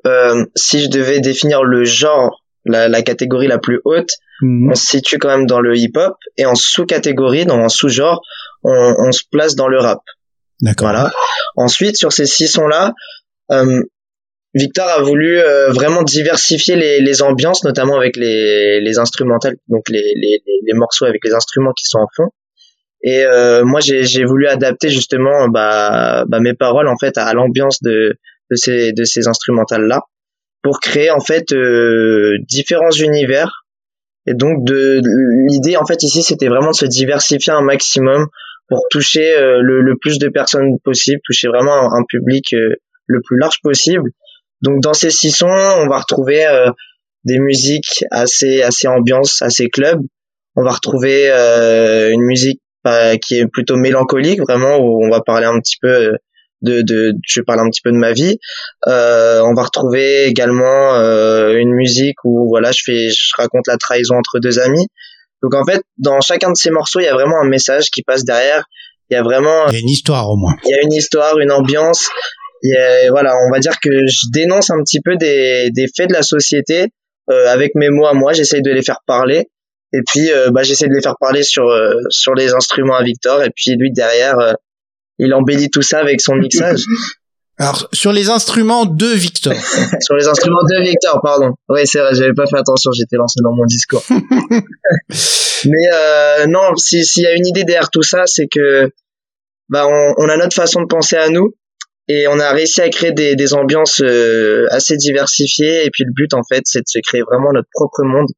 si 0.56 0.80
je 0.80 0.88
devais 0.88 1.20
définir 1.20 1.62
le 1.62 1.84
genre 1.84 2.42
la, 2.64 2.88
la 2.88 3.02
catégorie 3.02 3.46
la 3.46 3.58
plus 3.58 3.80
haute 3.84 4.12
mhm. 4.42 4.70
on 4.72 4.74
se 4.74 4.86
situe 4.86 5.18
quand 5.18 5.28
même 5.28 5.46
dans 5.46 5.60
le 5.60 5.76
hip 5.76 5.92
hop 5.96 6.16
et 6.36 6.46
en 6.46 6.54
sous-catégorie 6.54 7.46
dans 7.46 7.58
un 7.58 7.68
sous-genre 7.68 8.22
on, 8.62 8.94
on, 8.98 9.10
se 9.10 9.22
place 9.30 9.54
dans 9.54 9.68
le 9.68 9.78
rap. 9.78 10.00
D'accord. 10.60 10.90
Voilà. 10.90 11.10
Ensuite 11.56 11.96
sur 11.96 12.12
ces 12.12 12.26
six 12.26 12.46
sons 12.46 12.66
là 12.66 12.92
Victor 14.54 14.88
a 14.88 15.02
voulu 15.02 15.38
euh, 15.38 15.70
vraiment 15.70 16.02
diversifier 16.02 16.74
les, 16.74 17.00
les, 17.00 17.22
ambiances, 17.22 17.62
notamment 17.62 17.96
avec 17.96 18.16
les, 18.16 18.80
les 18.80 18.98
instrumentales, 18.98 19.56
donc 19.68 19.88
les, 19.88 20.02
les, 20.16 20.42
les, 20.44 20.72
morceaux 20.74 21.04
avec 21.04 21.24
les 21.24 21.34
instruments 21.34 21.72
qui 21.72 21.84
sont 21.84 21.98
en 21.98 22.08
fond. 22.16 22.30
Et 23.02 23.24
euh, 23.24 23.64
moi, 23.64 23.80
j'ai 23.80 24.24
voulu 24.24 24.48
adapter 24.48 24.90
justement 24.90 25.48
bah, 25.48 26.24
bah, 26.26 26.40
mes 26.40 26.54
paroles 26.54 26.88
en 26.88 26.96
fait 26.96 27.16
à, 27.16 27.32
l'ambiance 27.32 27.80
de, 27.82 28.16
de 28.50 28.56
ces, 28.56 28.92
de 28.92 29.04
ces 29.04 29.28
instrumentales 29.28 29.86
là, 29.86 30.02
pour 30.62 30.80
créer 30.80 31.10
en 31.10 31.20
fait 31.20 31.52
euh, 31.52 32.36
différents 32.48 32.90
univers. 32.90 33.64
Et 34.26 34.34
donc 34.34 34.64
de 34.64 35.00
l'idée 35.48 35.76
en 35.76 35.86
fait 35.86 36.02
ici, 36.02 36.22
c'était 36.22 36.48
vraiment 36.48 36.72
de 36.72 36.76
se 36.76 36.86
diversifier 36.86 37.52
un 37.52 37.62
maximum 37.62 38.26
pour 38.68 38.84
toucher 38.90 39.34
le, 39.40 39.80
le, 39.80 39.96
plus 39.96 40.18
de 40.18 40.28
personnes 40.28 40.78
possible, 40.84 41.20
toucher 41.24 41.48
vraiment 41.48 41.72
un, 41.72 42.00
un 42.00 42.04
public 42.06 42.52
le 42.52 43.20
plus 43.22 43.38
large 43.38 43.60
possible 43.62 44.10
donc 44.62 44.80
dans 44.80 44.94
ces 44.94 45.10
six 45.10 45.30
sons, 45.30 45.46
on 45.46 45.88
va 45.88 45.98
retrouver 45.98 46.46
euh, 46.46 46.70
des 47.24 47.38
musiques 47.38 48.04
assez 48.10 48.62
assez 48.62 48.88
ambiance, 48.88 49.42
assez 49.42 49.68
club. 49.68 50.00
On 50.56 50.64
va 50.64 50.72
retrouver 50.72 51.30
euh, 51.30 52.10
une 52.12 52.22
musique 52.22 52.60
bah, 52.84 53.16
qui 53.18 53.38
est 53.38 53.46
plutôt 53.46 53.76
mélancolique, 53.76 54.40
vraiment 54.40 54.78
où 54.78 55.04
on 55.04 55.10
va 55.10 55.20
parler 55.20 55.46
un 55.46 55.58
petit 55.60 55.76
peu 55.80 56.12
de, 56.62 56.82
de 56.82 57.12
je 57.26 57.40
parle 57.40 57.60
un 57.60 57.70
petit 57.70 57.80
peu 57.82 57.90
de 57.90 57.96
ma 57.96 58.12
vie. 58.12 58.38
Euh, 58.86 59.40
on 59.42 59.54
va 59.54 59.64
retrouver 59.64 60.26
également 60.26 60.94
euh, 60.94 61.56
une 61.56 61.72
musique 61.72 62.16
où 62.24 62.48
voilà, 62.48 62.72
je 62.72 62.82
fais, 62.84 63.10
je 63.10 63.32
raconte 63.36 63.66
la 63.66 63.76
trahison 63.76 64.16
entre 64.16 64.38
deux 64.40 64.58
amis. 64.58 64.86
Donc 65.42 65.54
en 65.54 65.64
fait, 65.64 65.82
dans 65.98 66.20
chacun 66.20 66.50
de 66.50 66.56
ces 66.56 66.70
morceaux, 66.70 67.00
il 67.00 67.04
y 67.04 67.08
a 67.08 67.14
vraiment 67.14 67.40
un 67.42 67.48
message 67.48 67.90
qui 67.90 68.02
passe 68.02 68.24
derrière. 68.24 68.64
Il 69.10 69.14
y 69.14 69.16
a 69.16 69.22
vraiment. 69.22 69.66
Il 69.68 69.74
y 69.74 69.78
a 69.78 69.80
une 69.80 69.88
histoire 69.88 70.28
au 70.30 70.36
moins. 70.36 70.54
Il 70.64 70.70
y 70.70 70.74
a 70.74 70.82
une 70.82 70.92
histoire, 70.92 71.38
une 71.38 71.50
ambiance. 71.50 72.08
Et 72.62 73.08
voilà, 73.10 73.34
on 73.46 73.50
va 73.52 73.58
dire 73.58 73.78
que 73.80 73.90
je 73.90 74.30
dénonce 74.32 74.70
un 74.70 74.82
petit 74.82 75.00
peu 75.00 75.16
des, 75.16 75.70
des 75.70 75.86
faits 75.94 76.08
de 76.08 76.14
la 76.14 76.22
société 76.22 76.88
euh, 77.30 77.46
avec 77.48 77.72
mes 77.74 77.88
mots 77.90 78.06
à 78.06 78.14
moi. 78.14 78.32
J'essaye 78.32 78.62
de 78.62 78.70
les 78.70 78.82
faire 78.82 79.00
parler. 79.06 79.48
Et 79.92 80.00
puis, 80.06 80.30
euh, 80.30 80.50
bah, 80.50 80.62
j'essaie 80.62 80.86
de 80.86 80.94
les 80.94 81.02
faire 81.02 81.16
parler 81.18 81.42
sur 81.42 81.68
euh, 81.68 81.94
sur 82.10 82.34
les 82.34 82.52
instruments 82.52 82.96
à 82.96 83.02
Victor. 83.02 83.42
Et 83.42 83.50
puis 83.54 83.76
lui 83.76 83.92
derrière, 83.92 84.36
il 85.18 85.32
embellit 85.34 85.70
tout 85.70 85.82
ça 85.82 85.98
avec 85.98 86.20
son 86.20 86.34
mixage. 86.34 86.84
Alors 87.60 87.88
sur 87.92 88.10
les 88.10 88.30
instruments 88.30 88.86
de 88.86 89.06
Victor. 89.06 89.52
sur 90.00 90.16
les 90.16 90.26
instruments 90.26 90.62
de 90.70 90.82
Victor, 90.82 91.20
pardon. 91.22 91.50
Oui, 91.68 91.82
c'est 91.84 92.00
vrai, 92.00 92.14
j'avais 92.14 92.32
pas 92.32 92.46
fait 92.46 92.56
attention, 92.56 92.90
j'étais 92.92 93.16
lancé 93.16 93.40
dans 93.44 93.54
mon 93.54 93.66
discours. 93.66 94.02
Mais 95.66 95.88
euh, 95.92 96.46
non, 96.46 96.74
s'il 96.76 97.22
y 97.22 97.26
a 97.26 97.34
une 97.34 97.46
idée 97.46 97.64
derrière 97.64 97.90
tout 97.90 98.02
ça, 98.02 98.22
c'est 98.24 98.46
que 98.50 98.90
bah 99.68 99.86
on, 99.86 100.14
on, 100.16 100.28
a 100.30 100.38
notre 100.38 100.56
façon 100.56 100.80
de 100.80 100.86
penser 100.86 101.16
à 101.16 101.28
nous 101.28 101.54
et 102.12 102.26
on 102.26 102.38
a 102.40 102.50
réussi 102.52 102.80
à 102.80 102.88
créer 102.88 103.12
des, 103.12 103.36
des 103.36 103.54
ambiances 103.54 104.00
euh, 104.02 104.66
assez 104.70 104.96
diversifiées. 104.96 105.84
Et 105.84 105.90
puis 105.90 106.04
le 106.04 106.12
but 106.12 106.34
en 106.34 106.42
fait, 106.42 106.62
c'est 106.64 106.80
de 106.80 106.88
se 106.88 106.98
créer 107.06 107.22
vraiment 107.22 107.52
notre 107.52 107.68
propre 107.72 108.02
monde. 108.02 108.28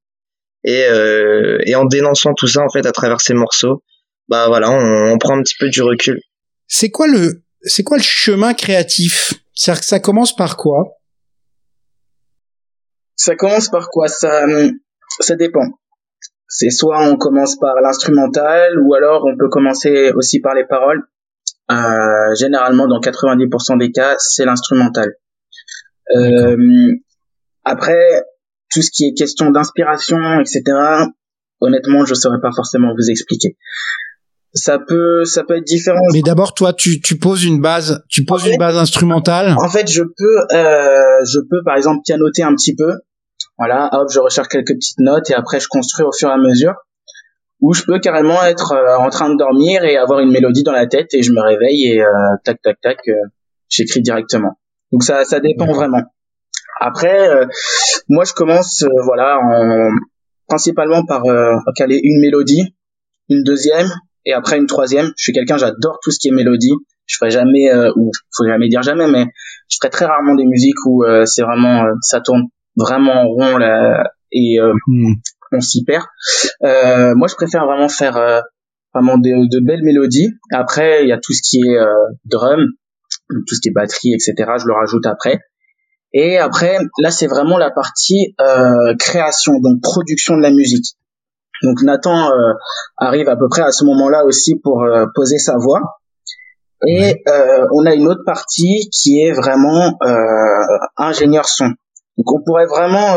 Et, 0.65 0.85
euh, 0.85 1.59
et 1.65 1.75
en 1.75 1.87
dénonçant 1.87 2.35
tout 2.35 2.47
ça 2.47 2.61
en 2.63 2.69
fait 2.69 2.85
à 2.87 2.93
travers 2.93 3.21
ces 3.21 3.35
morceaux, 3.35 3.83
bah 4.29 4.47
voilà, 4.49 4.71
on, 4.71 5.13
on 5.13 5.19
prend 5.19 5.39
un 5.39 5.43
petit 5.43 5.57
peu 5.59 5.69
du 5.71 5.83
recul. 5.83 6.21
C'est 6.69 6.91
quoi 6.91 7.09
le 7.09 7.43
c'est 7.63 7.83
quoi 7.83 7.97
le 7.97 8.03
chemin 8.03 8.53
créatif? 8.55 9.33
C'est-à-dire 9.55 9.81
que 9.81 9.87
ça 9.87 10.01
commence 10.01 10.37
par 10.37 10.57
quoi? 10.57 10.99
Ça 13.17 13.37
commence 13.37 13.69
par 13.71 13.89
quoi? 13.89 14.09
Ça, 14.09 14.45
ça 15.21 15.37
dépend. 15.37 15.67
C'est 16.49 16.71
soit 16.71 17.01
on 17.09 17.17
commence 17.17 17.57
par 17.59 17.75
l'instrumental, 17.83 18.79
ou 18.85 18.95
alors 18.95 19.25
on 19.25 19.37
peut 19.39 19.49
commencer 19.49 20.13
aussi 20.15 20.41
par 20.41 20.55
les 20.55 20.67
paroles. 20.67 21.03
Euh, 21.73 22.35
généralement, 22.39 22.87
dans 22.87 23.01
90% 23.01 23.79
des 23.79 23.91
cas, 23.91 24.15
c'est 24.19 24.45
l'instrumental. 24.45 25.15
Euh, 26.17 26.57
après, 27.65 28.25
tout 28.71 28.83
ce 28.83 28.91
qui 28.93 29.07
est 29.07 29.15
question 29.15 29.51
d'inspiration, 29.51 30.41
etc. 30.41 30.63
Honnêtement, 31.61 32.05
je 32.05 32.15
saurais 32.15 32.41
pas 32.41 32.51
forcément 32.55 32.93
vous 32.93 33.11
expliquer 33.11 33.57
ça 34.55 34.79
peut 34.79 35.25
ça 35.25 35.45
peut 35.45 35.57
être 35.57 35.65
différent. 35.65 35.99
Mais 36.13 36.23
d'abord 36.23 36.55
toi 36.55 36.73
tu 36.73 37.01
tu 37.01 37.19
poses 37.19 37.45
une 37.45 37.61
base 37.61 38.03
tu 38.09 38.25
poses 38.25 38.47
une 38.47 38.59
base 38.59 38.77
instrumentale. 38.77 39.55
En 39.59 39.69
fait 39.69 39.91
je 39.91 40.03
peux 40.03 40.57
euh, 40.57 41.25
je 41.25 41.39
peux 41.49 41.63
par 41.65 41.77
exemple 41.77 42.01
pianoter 42.05 42.43
un 42.43 42.55
petit 42.55 42.75
peu. 42.75 42.93
Voilà, 43.59 43.89
hop, 43.93 44.09
je 44.13 44.19
recherche 44.19 44.49
quelques 44.49 44.75
petites 44.75 44.99
notes 44.99 45.31
et 45.31 45.35
après 45.35 45.61
je 45.61 45.69
construis 45.69 46.05
au 46.05 46.13
fur 46.13 46.29
et 46.29 46.33
à 46.33 46.39
mesure. 46.39 46.75
Ou 47.63 47.73
je 47.73 47.83
peux 47.85 47.99
carrément 47.99 48.43
être 48.45 48.73
euh, 48.73 48.97
en 48.99 49.09
train 49.09 49.31
de 49.31 49.39
dormir 49.39 49.85
et 49.85 49.97
avoir 49.97 50.21
une 50.21 50.31
mélodie 50.31 50.63
dans 50.63 50.73
la 50.73 50.87
tête 50.87 51.15
et 51.15 51.23
je 51.23 51.33
me 51.33 51.41
réveille 51.41 51.93
et 51.93 52.03
euh, 52.03 52.37
tac 52.45 52.61
tac 52.61 52.79
tac 52.83 52.99
euh, 53.09 53.13
j'écris 53.71 54.03
directement. 54.03 54.59
Donc 54.93 55.03
ça 55.03 55.25
ça 55.25 55.41
dépend 55.41 55.73
vraiment. 55.73 56.03
Après 56.81 57.31
moi 58.09 58.25
je 58.25 58.35
commence 58.35 58.85
voilà 59.05 59.39
en 59.39 59.91
principalement 60.49 61.07
par 61.07 61.23
caler 61.77 61.99
une 62.03 62.21
mélodie, 62.21 62.75
une 63.31 63.43
deuxième, 63.43 63.89
et 64.25 64.33
après 64.33 64.59
une 64.59 64.67
troisième. 64.67 65.07
Je 65.17 65.23
suis 65.23 65.33
quelqu'un, 65.33 65.57
j'adore 65.57 65.99
tout 66.03 66.11
ce 66.11 66.19
qui 66.19 66.29
est 66.29 66.33
mélodie. 66.33 66.73
Je 67.07 67.17
ferai 67.19 67.31
jamais, 67.31 67.71
euh, 67.71 67.91
ou 67.97 68.11
faut 68.37 68.47
jamais 68.47 68.69
dire 68.69 68.83
jamais, 68.83 69.09
mais 69.09 69.27
je 69.69 69.79
ferai 69.81 69.91
très 69.91 70.05
rarement 70.07 70.35
des 70.35 70.45
musiques 70.45 70.87
où 70.87 71.05
euh, 71.05 71.25
c'est 71.25 71.43
vraiment, 71.43 71.85
euh, 71.85 71.93
ça 72.01 72.21
tourne 72.21 72.45
vraiment 72.77 73.23
en 73.23 73.27
rond 73.27 73.57
là, 73.59 74.05
et 74.31 74.59
euh, 74.61 74.73
hmm. 74.87 75.15
On 75.53 75.61
s'y 75.61 75.85
perd. 75.85 76.05
moi, 76.63 77.29
je 77.29 77.35
préfère 77.35 77.67
vraiment 77.67 77.89
faire 77.89 78.43
vraiment 78.95 79.19
de, 79.19 79.49
de, 79.49 79.65
belles 79.65 79.83
mélodies. 79.83 80.31
Après, 80.53 81.05
il 81.05 81.09
y 81.09 81.13
a 81.13 81.19
tout 81.19 81.33
ce 81.33 81.43
qui 81.43 81.59
est 81.59 81.79
drum, 82.25 82.67
tout 83.29 83.55
ce 83.55 83.61
qui 83.61 83.69
est 83.69 83.73
batterie, 83.73 84.15
etc. 84.15 84.35
Je 84.59 84.67
le 84.67 84.75
rajoute 84.75 85.07
après. 85.07 85.41
Et 86.15 86.37
après, 86.37 86.79
là, 86.99 87.11
c'est 87.11 87.27
vraiment 87.27 87.59
la 87.59 87.71
partie 87.71 88.35
création, 88.99 89.61
donc 89.61 89.81
production 89.81 90.37
de 90.37 90.43
la 90.43 90.51
musique. 90.51 90.97
Donc 91.63 91.83
Nathan 91.83 92.31
euh, 92.31 92.55
arrive 92.97 93.29
à 93.29 93.37
peu 93.37 93.49
près 93.49 93.63
à 93.63 93.71
ce 93.71 93.85
moment-là 93.85 94.25
aussi 94.25 94.59
pour 94.59 94.83
euh, 94.83 95.07
poser 95.15 95.39
sa 95.39 95.57
voix. 95.57 95.81
Et 96.87 97.23
euh, 97.29 97.67
on 97.73 97.87
a 97.87 97.95
une 97.95 98.09
autre 98.09 98.25
partie 98.27 98.91
qui 98.91 99.21
est 99.21 99.33
vraiment 99.33 99.97
ingénieur 100.97 101.47
son. 101.47 101.67
Donc 102.19 102.33
on 102.33 102.43
pourrait 102.45 102.67
vraiment 102.67 103.17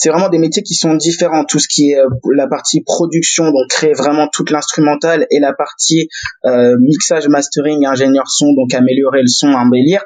c'est 0.00 0.08
vraiment 0.08 0.30
des 0.30 0.38
métiers 0.38 0.62
qui 0.62 0.74
sont 0.74 0.94
différents. 0.94 1.44
Tout 1.44 1.58
ce 1.58 1.68
qui 1.68 1.90
est 1.90 1.98
la 2.34 2.48
partie 2.48 2.82
production, 2.82 3.44
donc 3.44 3.68
créer 3.68 3.92
vraiment 3.92 4.28
toute 4.32 4.50
l'instrumentale, 4.50 5.26
et 5.30 5.40
la 5.40 5.52
partie 5.52 6.08
mixage, 6.80 7.28
mastering, 7.28 7.84
ingénieur 7.84 8.26
son, 8.26 8.54
donc 8.54 8.72
améliorer 8.72 9.20
le 9.20 9.28
son, 9.28 9.48
embellir. 9.48 10.02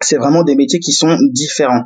C'est 0.00 0.16
vraiment 0.16 0.42
des 0.42 0.56
métiers 0.56 0.80
qui 0.80 0.90
sont 0.90 1.16
différents 1.30 1.84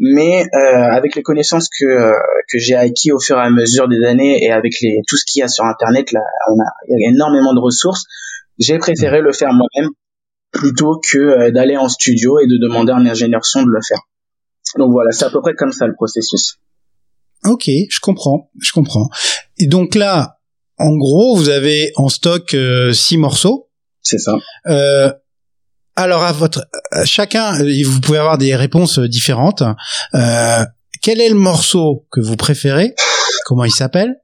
mais 0.00 0.46
euh, 0.54 0.90
avec 0.90 1.14
les 1.14 1.22
connaissances 1.22 1.68
que 1.68 1.84
euh, 1.84 2.14
que 2.50 2.58
j'ai 2.58 2.74
acquis 2.74 3.12
au 3.12 3.20
fur 3.20 3.36
et 3.36 3.42
à 3.42 3.50
mesure 3.50 3.86
des 3.86 4.02
années 4.02 4.42
et 4.42 4.50
avec 4.50 4.72
les 4.80 5.02
tout 5.06 5.16
ce 5.16 5.24
qu'il 5.30 5.40
y 5.40 5.42
a 5.42 5.48
sur 5.48 5.64
internet 5.64 6.10
là 6.12 6.20
on 6.48 6.54
a 6.54 6.64
il 6.88 7.02
y 7.02 7.06
a 7.06 7.10
énormément 7.10 7.52
de 7.52 7.60
ressources 7.60 8.04
j'ai 8.58 8.78
préféré 8.78 9.20
le 9.20 9.32
faire 9.32 9.52
moi-même 9.52 9.90
plutôt 10.52 11.00
que 11.12 11.18
euh, 11.18 11.50
d'aller 11.50 11.76
en 11.76 11.88
studio 11.88 12.38
et 12.40 12.46
de 12.46 12.56
demander 12.56 12.92
à 12.92 12.96
un 12.96 13.06
ingénieur 13.06 13.44
son 13.44 13.62
de 13.62 13.70
le 13.70 13.80
faire 13.86 14.00
donc 14.78 14.92
voilà 14.92 15.10
c'est 15.12 15.24
à 15.24 15.30
peu 15.30 15.40
près 15.40 15.54
comme 15.54 15.72
ça 15.72 15.86
le 15.86 15.94
processus. 15.94 16.58
Ok 17.44 17.64
je 17.66 18.00
comprends 18.00 18.50
je 18.60 18.72
comprends. 18.72 19.08
Et 19.58 19.66
donc 19.66 19.94
là 19.94 20.38
en 20.78 20.96
gros 20.96 21.36
vous 21.36 21.48
avez 21.48 21.92
en 21.96 22.08
stock 22.08 22.56
six 22.92 23.16
morceaux. 23.16 23.68
C'est 24.02 24.18
ça. 24.18 24.36
Euh, 24.66 25.12
alors 25.96 26.22
à 26.22 26.32
votre 26.32 26.66
chacun, 27.04 27.52
vous 27.84 28.00
pouvez 28.00 28.18
avoir 28.18 28.38
des 28.38 28.56
réponses 28.56 28.98
différentes. 28.98 29.62
Euh, 30.14 30.64
quel 31.02 31.20
est 31.20 31.28
le 31.28 31.34
morceau 31.34 32.06
que 32.10 32.20
vous 32.20 32.36
préférez? 32.36 32.94
Comment 33.44 33.64
il 33.64 33.72
s'appelle? 33.72 34.14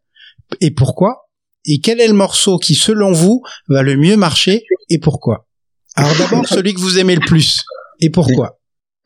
Et 0.60 0.70
pourquoi? 0.70 1.28
Et 1.66 1.80
quel 1.80 2.00
est 2.00 2.06
le 2.06 2.14
morceau 2.14 2.58
qui, 2.58 2.74
selon 2.74 3.12
vous, 3.12 3.42
va 3.68 3.82
le 3.82 3.96
mieux 3.96 4.16
marcher 4.16 4.62
et 4.88 4.98
pourquoi? 4.98 5.48
Alors 5.96 6.14
d'abord 6.16 6.46
celui 6.48 6.74
que 6.74 6.80
vous 6.80 6.98
aimez 6.98 7.14
le 7.14 7.26
plus. 7.26 7.62
Et 8.00 8.10
pourquoi? 8.10 8.55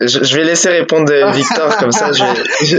Je, 0.01 0.37
vais 0.37 0.45
laisser 0.45 0.69
répondre 0.71 1.13
Victor 1.35 1.77
comme 1.79 1.93
ça. 1.93 2.13
Je, 2.13 2.77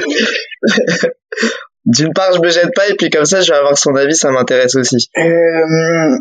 D'une 1.86 2.14
part, 2.14 2.34
je 2.34 2.40
me 2.40 2.50
jette 2.50 2.74
pas 2.76 2.90
et 2.90 2.96
puis 2.96 3.10
comme 3.10 3.26
ça, 3.26 3.42
je 3.42 3.52
vais 3.52 3.58
avoir 3.58 3.78
son 3.78 3.96
avis. 3.96 4.16
Ça 4.16 4.32
m'intéresse 4.32 4.76
aussi. 4.76 5.10
Euh, 5.18 6.18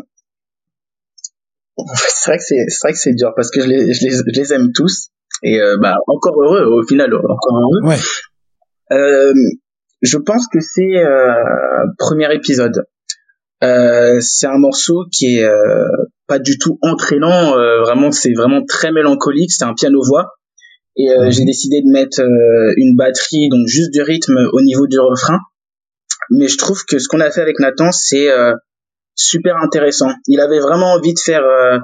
c'est 1.95 2.31
vrai 2.31 2.37
que 2.37 2.43
c'est 2.43 2.65
c'est 2.67 2.87
vrai 2.87 2.93
que 2.93 2.99
c'est 2.99 3.13
dur 3.13 3.33
parce 3.35 3.49
que 3.51 3.61
je 3.61 3.67
les, 3.67 3.93
je 3.93 4.05
les, 4.05 4.11
je 4.11 4.39
les 4.39 4.53
aime 4.53 4.71
tous 4.73 5.09
et 5.43 5.59
euh, 5.59 5.77
bah 5.81 5.95
encore 6.07 6.35
heureux 6.43 6.65
au 6.65 6.85
final 6.85 7.13
encore 7.13 7.57
heureux. 7.57 7.89
Ouais. 7.89 7.97
Euh, 8.91 9.33
je 10.01 10.17
pense 10.17 10.47
que 10.51 10.59
c'est 10.59 10.97
euh, 10.97 11.33
premier 11.97 12.33
épisode. 12.33 12.85
Euh, 13.63 14.17
c'est 14.21 14.47
un 14.47 14.57
morceau 14.57 15.05
qui 15.11 15.37
est 15.37 15.43
euh, 15.43 15.85
pas 16.27 16.39
du 16.39 16.57
tout 16.57 16.79
entraînant. 16.81 17.57
Euh, 17.57 17.81
vraiment, 17.81 18.11
c'est 18.11 18.33
vraiment 18.33 18.63
très 18.65 18.91
mélancolique. 18.91 19.51
C'est 19.51 19.65
un 19.65 19.73
piano 19.73 20.01
voix 20.03 20.33
et 21.03 21.17
mhm. 21.17 21.31
j'ai 21.31 21.45
décidé 21.45 21.81
de 21.81 21.91
mettre 21.91 22.21
une 22.77 22.95
batterie 22.95 23.49
donc 23.49 23.67
juste 23.67 23.91
du 23.91 24.01
rythme 24.01 24.37
au 24.53 24.61
niveau 24.61 24.87
du 24.87 24.99
refrain. 24.99 25.39
Mais 26.29 26.47
je 26.47 26.57
trouve 26.57 26.85
que 26.85 26.99
ce 26.99 27.07
qu'on 27.07 27.19
a 27.19 27.29
fait 27.31 27.41
avec 27.41 27.59
Nathan, 27.59 27.91
c'est 27.91 28.29
super 29.15 29.57
intéressant. 29.57 30.09
Il 30.27 30.39
avait 30.39 30.59
vraiment 30.59 30.93
envie 30.93 31.13
de 31.13 31.19
faire 31.19 31.43
euh, 31.43 31.77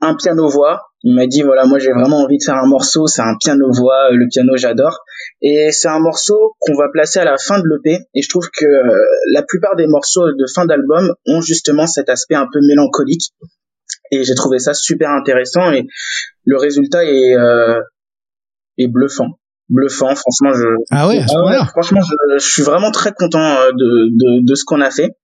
un 0.00 0.14
piano-voix. 0.14 0.82
Il 1.02 1.14
m'a 1.14 1.26
dit 1.26 1.42
voilà, 1.42 1.64
moi 1.64 1.78
j'ai 1.78 1.92
vraiment 1.92 2.18
envie 2.18 2.36
de 2.36 2.44
faire 2.44 2.56
un 2.56 2.66
morceau, 2.66 3.06
c'est 3.06 3.22
un 3.22 3.34
piano-voix, 3.40 4.10
le 4.10 4.28
piano 4.28 4.56
j'adore. 4.56 4.98
Et 5.40 5.70
c'est 5.72 5.88
un 5.88 6.00
morceau 6.00 6.54
qu'on 6.58 6.74
va 6.74 6.88
placer 6.92 7.20
à 7.20 7.24
la 7.24 7.38
fin 7.38 7.58
de 7.58 7.64
l'EP. 7.64 8.04
Et 8.14 8.22
je 8.22 8.28
trouve 8.28 8.48
que 8.52 8.66
euh, 8.66 9.04
la 9.32 9.42
plupart 9.42 9.76
des 9.76 9.86
morceaux 9.86 10.26
de 10.32 10.46
fin 10.54 10.66
d'album 10.66 11.14
ont 11.26 11.40
justement 11.40 11.86
cet 11.86 12.08
aspect 12.08 12.34
un 12.34 12.46
peu 12.52 12.60
mélancolique. 12.66 13.32
Et 14.10 14.24
j'ai 14.24 14.34
trouvé 14.34 14.58
ça 14.58 14.74
super 14.74 15.10
intéressant 15.10 15.70
et 15.72 15.86
le 16.44 16.56
résultat 16.56 17.04
est, 17.04 17.36
euh, 17.36 17.80
est 18.78 18.88
bluffant 18.88 19.38
bluffant 19.68 20.12
franchement 20.16 20.52
je 20.52 20.66
ah 20.90 21.06
ouais, 21.06 21.20
ah 21.22 21.66
franchement 21.66 22.00
je, 22.00 22.38
je, 22.38 22.44
suis 22.44 22.64
vraiment 22.64 22.90
très 22.90 23.12
content 23.12 23.68
de, 23.70 24.08
de, 24.10 24.44
de 24.44 24.54
ce 24.56 24.64
qu'on 24.64 24.80
a 24.80 24.90
fait 24.90 25.14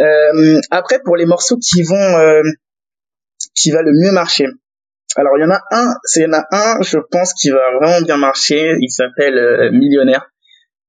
euh, 0.00 0.60
après, 0.70 1.00
pour 1.04 1.16
les 1.16 1.26
morceaux 1.26 1.58
qui 1.58 1.82
vont, 1.82 1.94
euh, 1.96 2.42
qui 3.54 3.70
va 3.70 3.82
le 3.82 3.92
mieux 3.92 4.12
marcher. 4.12 4.46
Alors, 5.16 5.36
il 5.36 5.42
y 5.42 5.44
en 5.44 5.50
a 5.50 5.60
un, 5.70 5.94
c'est 6.04 6.20
il 6.20 6.22
y 6.24 6.26
en 6.26 6.32
a 6.32 6.46
un, 6.50 6.82
je 6.82 6.98
pense, 7.10 7.34
qui 7.34 7.50
va 7.50 7.76
vraiment 7.78 8.00
bien 8.00 8.16
marcher. 8.16 8.76
Il 8.80 8.90
s'appelle 8.90 9.36
euh, 9.36 9.70
Millionnaire. 9.70 10.30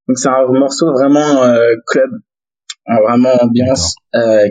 Donc, 0.08 0.17
c'est 0.17 0.29
un 0.29 0.46
morceau 0.48 0.91
vraiment 0.91 1.43
club, 1.88 2.10
vraiment 2.88 3.34
ambiance, 3.42 3.96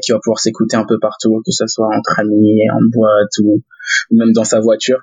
qui 0.03 0.12
va 0.12 0.19
pouvoir 0.23 0.39
s'écouter 0.39 0.77
un 0.77 0.87
peu 0.87 0.99
partout, 1.01 1.43
que 1.45 1.53
ce 1.53 1.67
soit 1.67 1.87
entre 1.87 2.21
amis, 2.21 2.69
en 2.73 2.81
boîte 2.91 3.39
ou, 3.43 3.62
même 4.11 4.33
dans 4.33 4.45
sa 4.45 4.61
voiture. 4.61 5.01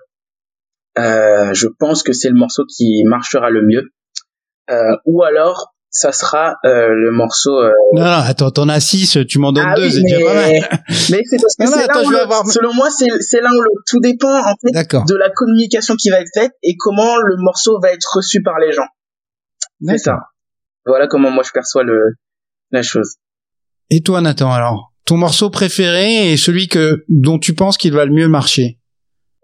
je 0.96 1.68
pense 1.80 2.04
que 2.04 2.14
c'est 2.14 2.30
le 2.30 2.36
morceau 2.36 2.64
qui 2.66 3.04
marchera 3.06 3.50
le 3.50 3.62
mieux. 3.66 3.92
ou 5.06 5.24
alors 5.24 5.74
ça 5.92 6.12
sera 6.12 6.56
euh, 6.66 6.90
le 6.90 7.12
morceau. 7.12 7.58
Euh... 7.58 7.72
Non, 7.94 8.04
non, 8.04 8.24
attends, 8.26 8.52
t'en 8.52 8.70
as 8.70 8.80
six, 8.80 9.18
tu 9.28 9.40
m'en 9.40 9.52
donnes 9.52 9.66
ah 9.68 9.76
deux, 9.76 9.90
c'est 9.90 10.02
mais... 10.02 10.60
mais 11.10 11.22
c'est 11.26 11.38
parce 11.42 11.56
que 11.56 11.66
c'est 11.66 12.08
où, 12.08 12.16
avoir... 12.16 12.46
selon 12.48 12.74
moi, 12.74 12.90
c'est 12.92 13.42
là 13.42 13.50
où 13.52 13.62
le... 13.62 13.70
tout 13.88 14.00
dépend 14.00 14.40
en 14.40 14.54
fait 14.62 14.72
de 14.72 15.16
la 15.16 15.30
communication 15.30 15.96
qui 15.96 16.10
va 16.10 16.20
être 16.20 16.32
faite 16.34 16.52
et 16.64 16.76
comment 16.78 17.18
le 17.18 17.36
morceau 17.40 17.80
va 17.82 17.92
être 17.92 18.08
reçu 18.14 18.42
par 18.44 18.60
les 18.60 18.72
gens. 18.72 18.88
C'est 19.86 19.98
ça. 19.98 20.18
Voilà 20.86 21.08
comment 21.08 21.32
moi 21.32 21.44
je 21.46 21.52
perçois 21.52 21.84
le 21.84 22.16
la 22.72 22.82
chose. 22.82 23.16
Et 23.90 24.02
toi, 24.02 24.22
Nathan, 24.22 24.52
alors, 24.52 24.94
ton 25.06 25.18
morceau 25.18 25.50
préféré 25.50 26.32
et 26.32 26.38
celui 26.38 26.68
que 26.68 27.04
dont 27.10 27.40
tu 27.40 27.54
penses 27.54 27.78
qu'il 27.78 27.94
va 27.94 28.06
le 28.06 28.14
mieux 28.14 28.28
marcher? 28.28 28.78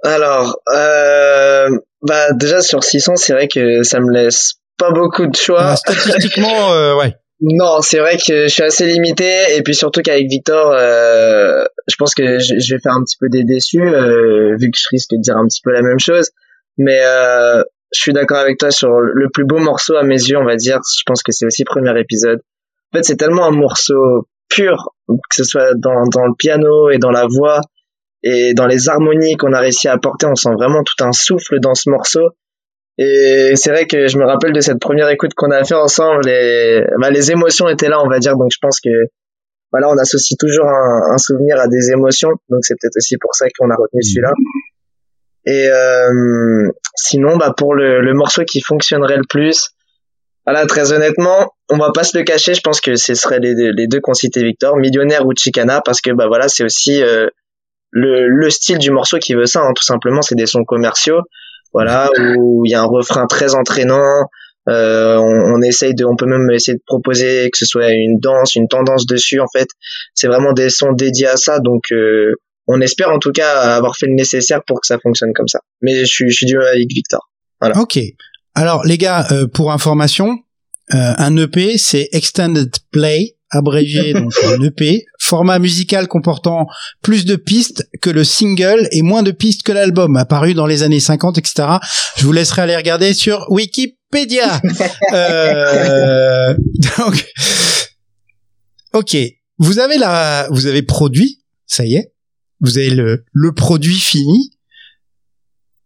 Alors, 0.03 0.59
euh, 0.75 1.69
bah 2.03 2.33
déjà 2.33 2.61
sur 2.61 2.83
600, 2.83 3.15
c'est 3.15 3.33
vrai 3.33 3.47
que 3.47 3.83
ça 3.83 3.99
me 3.99 4.11
laisse 4.11 4.55
pas 4.77 4.91
beaucoup 4.91 5.25
de 5.25 5.35
choix. 5.35 5.71
Ah, 5.71 5.75
statistiquement, 5.75 6.71
euh, 6.73 6.95
ouais. 6.95 7.15
Non, 7.41 7.81
c'est 7.81 7.99
vrai 7.99 8.17
que 8.17 8.43
je 8.43 8.47
suis 8.47 8.63
assez 8.63 8.85
limité 8.85 9.55
et 9.55 9.61
puis 9.61 9.75
surtout 9.75 10.01
qu'avec 10.01 10.27
Victor, 10.27 10.71
euh, 10.71 11.65
je 11.87 11.95
pense 11.97 12.15
que 12.15 12.39
je, 12.39 12.73
vais 12.73 12.79
faire 12.81 12.93
un 12.93 13.03
petit 13.03 13.17
peu 13.19 13.27
des 13.29 13.43
déçus 13.43 13.81
euh, 13.81 14.55
vu 14.57 14.71
que 14.71 14.77
je 14.77 14.87
risque 14.89 15.09
de 15.11 15.21
dire 15.21 15.35
un 15.35 15.45
petit 15.45 15.61
peu 15.61 15.71
la 15.71 15.81
même 15.81 15.99
chose. 15.99 16.31
Mais 16.77 16.99
euh, 17.01 17.61
je 17.93 17.99
suis 17.99 18.13
d'accord 18.13 18.37
avec 18.37 18.57
toi 18.57 18.71
sur 18.71 18.89
le 18.89 19.29
plus 19.33 19.45
beau 19.45 19.57
morceau 19.57 19.95
à 19.97 20.03
mes 20.03 20.15
yeux, 20.15 20.37
on 20.37 20.45
va 20.45 20.55
dire. 20.55 20.79
Je 20.97 21.03
pense 21.05 21.23
que 21.23 21.33
c'est 21.33 21.45
aussi 21.45 21.63
le 21.63 21.69
premier 21.69 21.99
épisode. 21.99 22.39
Fait, 22.95 23.03
c'est 23.03 23.17
tellement 23.17 23.45
un 23.45 23.51
morceau 23.51 24.27
pur, 24.49 24.89
que 25.07 25.35
ce 25.35 25.43
soit 25.43 25.73
dans, 25.75 26.03
le 26.03 26.35
piano 26.37 26.89
et 26.89 26.97
dans 26.97 27.11
la 27.11 27.27
voix 27.27 27.61
et 28.23 28.53
dans 28.53 28.65
les 28.65 28.89
harmonies 28.89 29.35
qu'on 29.35 29.53
a 29.53 29.59
réussi 29.59 29.87
à 29.87 29.93
apporter. 29.93 30.25
On 30.27 30.35
sent 30.35 30.53
vraiment 30.53 30.83
tout 30.83 31.03
un 31.03 31.11
souffle 31.11 31.59
dans 31.59 31.75
ce 31.75 31.89
morceau. 31.89 32.29
Et 32.97 33.51
c'est 33.55 33.71
vrai 33.71 33.87
que 33.87 34.07
je 34.07 34.17
me 34.17 34.25
rappelle 34.25 34.53
de 34.53 34.61
cette 34.61 34.79
première 34.79 35.09
écoute 35.09 35.33
qu'on 35.35 35.51
a 35.51 35.63
fait 35.65 35.75
ensemble 35.75 36.29
et 36.29 36.81
bah, 37.01 37.11
les 37.11 37.31
émotions 37.31 37.67
étaient 37.67 37.89
là, 37.89 38.01
on 38.01 38.07
va 38.07 38.19
dire. 38.19 38.37
Donc 38.37 38.51
je 38.51 38.57
pense 38.61 38.79
que 38.79 38.89
voilà, 39.71 39.89
on 39.89 39.97
associe 39.97 40.37
toujours 40.37 40.65
un, 40.65 41.17
souvenir 41.17 41.59
à 41.59 41.67
des 41.67 41.91
émotions. 41.91 42.29
Donc 42.49 42.59
c'est 42.61 42.75
peut-être 42.79 42.95
aussi 42.95 43.17
pour 43.17 43.35
ça 43.35 43.47
qu'on 43.57 43.69
a 43.69 43.75
retenu 43.75 44.01
celui-là. 44.01 44.31
Et 45.47 45.67
euh, 45.67 46.71
sinon, 46.95 47.37
bah 47.37 47.53
pour 47.55 47.75
le, 47.75 48.13
morceau 48.13 48.43
qui 48.45 48.61
fonctionnerait 48.61 49.17
le 49.17 49.25
plus, 49.29 49.69
voilà, 50.45 50.65
très 50.65 50.91
honnêtement, 50.91 51.53
on 51.69 51.77
va 51.77 51.91
pas 51.91 52.03
se 52.03 52.17
le 52.17 52.23
cacher. 52.23 52.53
Je 52.53 52.61
pense 52.61 52.81
que 52.81 52.95
ce 52.95 53.13
seraient 53.15 53.39
les, 53.39 53.53
les 53.55 53.87
deux 53.87 53.99
qu'on 53.99 54.13
citait 54.13 54.43
Victor, 54.43 54.77
Millionnaire 54.77 55.25
ou 55.25 55.31
Chicana, 55.35 55.81
parce 55.83 56.01
que 56.01 56.11
bah 56.11 56.27
voilà, 56.27 56.47
c'est 56.47 56.63
aussi 56.63 57.01
euh, 57.01 57.27
le, 57.91 58.27
le 58.27 58.49
style 58.49 58.77
du 58.77 58.91
morceau 58.91 59.17
qui 59.17 59.33
veut 59.33 59.47
ça. 59.47 59.61
Hein, 59.61 59.73
tout 59.75 59.83
simplement, 59.83 60.21
c'est 60.21 60.35
des 60.35 60.45
sons 60.45 60.63
commerciaux 60.63 61.21
voilà, 61.75 62.09
où 62.39 62.63
il 62.65 62.71
y 62.71 62.73
a 62.73 62.81
un 62.81 62.85
refrain 62.85 63.27
très 63.27 63.53
entraînant. 63.53 64.23
Euh, 64.67 65.17
on, 65.17 65.57
on, 65.57 65.61
essaye 65.61 65.93
de, 65.93 66.05
on 66.05 66.15
peut 66.15 66.25
même 66.25 66.49
essayer 66.49 66.75
de 66.75 66.83
proposer 66.87 67.49
que 67.51 67.57
ce 67.57 67.65
soit 67.65 67.91
une 67.91 68.17
danse, 68.19 68.55
une 68.55 68.67
tendance 68.67 69.05
dessus. 69.05 69.39
En 69.39 69.47
fait, 69.53 69.67
c'est 70.15 70.27
vraiment 70.27 70.53
des 70.53 70.69
sons 70.69 70.93
dédiés 70.93 71.27
à 71.27 71.37
ça. 71.37 71.59
Donc, 71.59 71.91
euh, 71.91 72.31
on 72.67 72.81
espère 72.81 73.11
en 73.11 73.19
tout 73.19 73.31
cas 73.31 73.59
avoir 73.59 73.95
fait 73.95 74.07
le 74.07 74.15
nécessaire 74.15 74.61
pour 74.65 74.81
que 74.81 74.87
ça 74.87 74.97
fonctionne 74.97 75.33
comme 75.35 75.47
ça. 75.47 75.59
Mais 75.81 75.99
je 75.99 76.05
suis, 76.05 76.31
je 76.31 76.35
suis 76.35 76.45
du 76.47 76.57
avec 76.57 76.87
Victor. 76.89 77.29
Voilà. 77.59 77.79
Ok. 77.79 77.99
Alors 78.55 78.85
les 78.85 78.97
gars, 78.97 79.27
euh, 79.31 79.47
pour 79.47 79.71
information, 79.71 80.39
euh, 80.93 81.13
un 81.17 81.35
EP 81.37 81.77
c'est 81.77 82.09
Extended 82.13 82.73
Play 82.91 83.35
abrégé 83.51 84.13
donc 84.15 84.33
un 84.45 84.61
EP, 84.61 85.05
format 85.19 85.59
musical 85.59 86.07
comportant 86.07 86.67
plus 87.01 87.25
de 87.25 87.35
pistes 87.35 87.87
que 88.01 88.09
le 88.09 88.23
single 88.23 88.87
et 88.91 89.01
moins 89.01 89.23
de 89.23 89.31
pistes 89.31 89.63
que 89.63 89.71
l'album, 89.71 90.15
apparu 90.17 90.53
dans 90.53 90.65
les 90.65 90.83
années 90.83 90.99
50, 90.99 91.37
etc. 91.37 91.67
Je 92.17 92.25
vous 92.25 92.31
laisserai 92.31 92.63
aller 92.63 92.75
regarder 92.75 93.13
sur 93.13 93.45
Wikipédia. 93.49 94.61
euh, 95.13 96.55
donc, 96.97 97.25
ok, 98.93 99.17
vous 99.57 99.79
avez 99.79 99.97
la, 99.97 100.47
vous 100.51 100.67
avez 100.67 100.81
produit, 100.81 101.43
ça 101.65 101.85
y 101.85 101.95
est, 101.95 102.13
vous 102.61 102.77
avez 102.77 102.89
le, 102.89 103.25
le 103.31 103.53
produit 103.53 103.99
fini, 103.99 104.51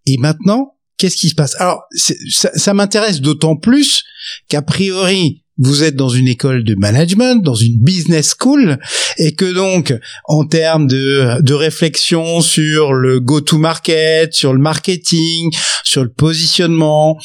et 0.05 0.17
maintenant, 0.17 0.75
qu'est-ce 1.00 1.15
qui 1.15 1.29
se 1.29 1.36
passe? 1.36 1.60
Alors, 1.60 1.84
ça, 1.96 2.51
ça 2.53 2.74
m'intéresse 2.75 3.22
d'autant 3.22 3.56
plus 3.56 4.03
qu'a 4.48 4.62
priori, 4.62 5.41
vous 5.58 5.84
êtes 5.84 5.96
dans 5.96 6.10
une 6.10 6.27
école 6.27 6.63
de 6.63 6.75
management, 6.75 7.44
dans 7.44 7.56
une 7.56 7.79
business 7.79 8.36
school, 8.39 8.77
et 9.18 9.34
que 9.34 9.51
donc, 9.51 9.94
en 10.25 10.46
termes 10.46 10.88
de, 10.88 11.41
de 11.41 11.53
réflexion 11.53 12.41
sur 12.41 12.94
le 12.94 13.20
go-to-market, 13.20 14.34
sur 14.34 14.53
le 14.53 14.60
marketing, 14.60 15.50
sur 15.84 16.03
le 16.03 16.10
positionnement, 16.10 17.18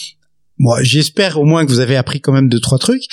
moi, 0.59 0.83
j'espère 0.83 1.41
au 1.41 1.45
moins 1.45 1.67
que 1.67 1.71
vous 1.71 1.81
avez 1.81 1.97
appris 1.97 2.21
quand 2.21 2.33
même 2.33 2.49
deux 2.49 2.61
trois 2.61 2.79
trucs. 2.79 3.05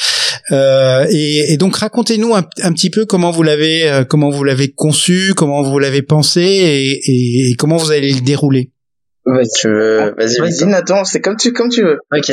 Euh, 0.51 1.05
et, 1.09 1.53
et, 1.53 1.57
donc 1.57 1.75
racontez-nous 1.75 2.35
un, 2.35 2.43
petit 2.43 2.89
peu 2.89 3.05
comment 3.05 3.31
vous 3.31 3.43
l'avez 3.43 3.87
euh, 3.87 4.03
comment 4.03 4.29
vous 4.29 4.43
l'avez 4.43 4.71
conçu, 4.71 5.33
comment 5.35 5.61
vous 5.61 5.79
l'avez 5.79 6.01
pensé 6.01 6.41
et, 6.41 7.49
et, 7.49 7.55
comment 7.55 7.77
vous 7.77 7.91
allez 7.91 8.13
le 8.13 8.21
dérouler. 8.21 8.71
Vas-y, 9.25 9.67
vas-y. 10.17 10.39
Vas-y, 10.39 10.65
Nathan, 10.65 11.03
c'est 11.03 11.21
comme 11.21 11.37
tu, 11.37 11.53
comme 11.53 11.69
tu 11.69 11.83
veux. 11.83 11.99
Ok. 12.11 12.31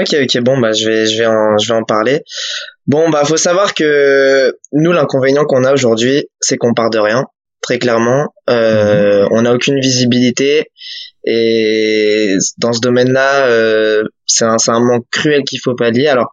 Ok, 0.00 0.16
ok, 0.22 0.42
bon, 0.42 0.58
bah, 0.58 0.72
je 0.72 0.88
vais, 0.88 1.06
je 1.06 1.18
vais 1.18 1.26
en, 1.26 1.56
je 1.58 1.68
vais 1.68 1.78
en 1.78 1.84
parler. 1.84 2.22
Bon, 2.86 3.08
bah, 3.10 3.24
faut 3.24 3.36
savoir 3.36 3.74
que 3.74 4.52
nous, 4.72 4.92
l'inconvénient 4.92 5.44
qu'on 5.44 5.64
a 5.64 5.72
aujourd'hui, 5.72 6.28
c'est 6.40 6.56
qu'on 6.56 6.74
part 6.74 6.90
de 6.90 6.98
rien, 6.98 7.24
très 7.62 7.78
clairement. 7.78 8.34
Euh, 8.50 9.22
mhm. 9.22 9.28
On 9.32 9.42
n'a 9.42 9.54
aucune 9.54 9.78
visibilité. 9.80 10.70
Et 11.24 12.36
dans 12.58 12.72
ce 12.72 12.80
domaine-là, 12.80 13.46
euh, 13.48 14.04
c'est 14.26 14.44
un, 14.44 14.56
un 14.68 14.80
manque 14.80 15.06
cruel 15.10 15.42
qu'il 15.42 15.60
faut 15.60 15.74
pallier. 15.74 16.06
Alors, 16.06 16.30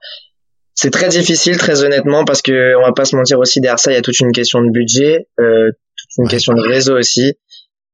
c'est 0.76 0.92
très 0.92 1.08
difficile, 1.08 1.58
très 1.58 1.84
honnêtement, 1.84 2.26
parce 2.26 2.42
que 2.42 2.76
on 2.78 2.82
va 2.82 2.94
pas 2.94 3.06
se 3.06 3.16
mentir 3.16 3.40
aussi 3.40 3.60
derrière 3.60 3.80
ça, 3.80 3.92
il 3.92 3.96
y 3.96 3.98
a 3.98 4.02
toute 4.02 4.20
une 4.20 4.32
question 4.32 4.62
de 4.62 4.70
budget, 4.72 5.28
euh, 5.40 5.70
toute 5.70 6.24
une 6.24 6.28
question 6.28 6.54
de 6.54 6.62
réseau 6.62 6.98
aussi. 6.98 7.34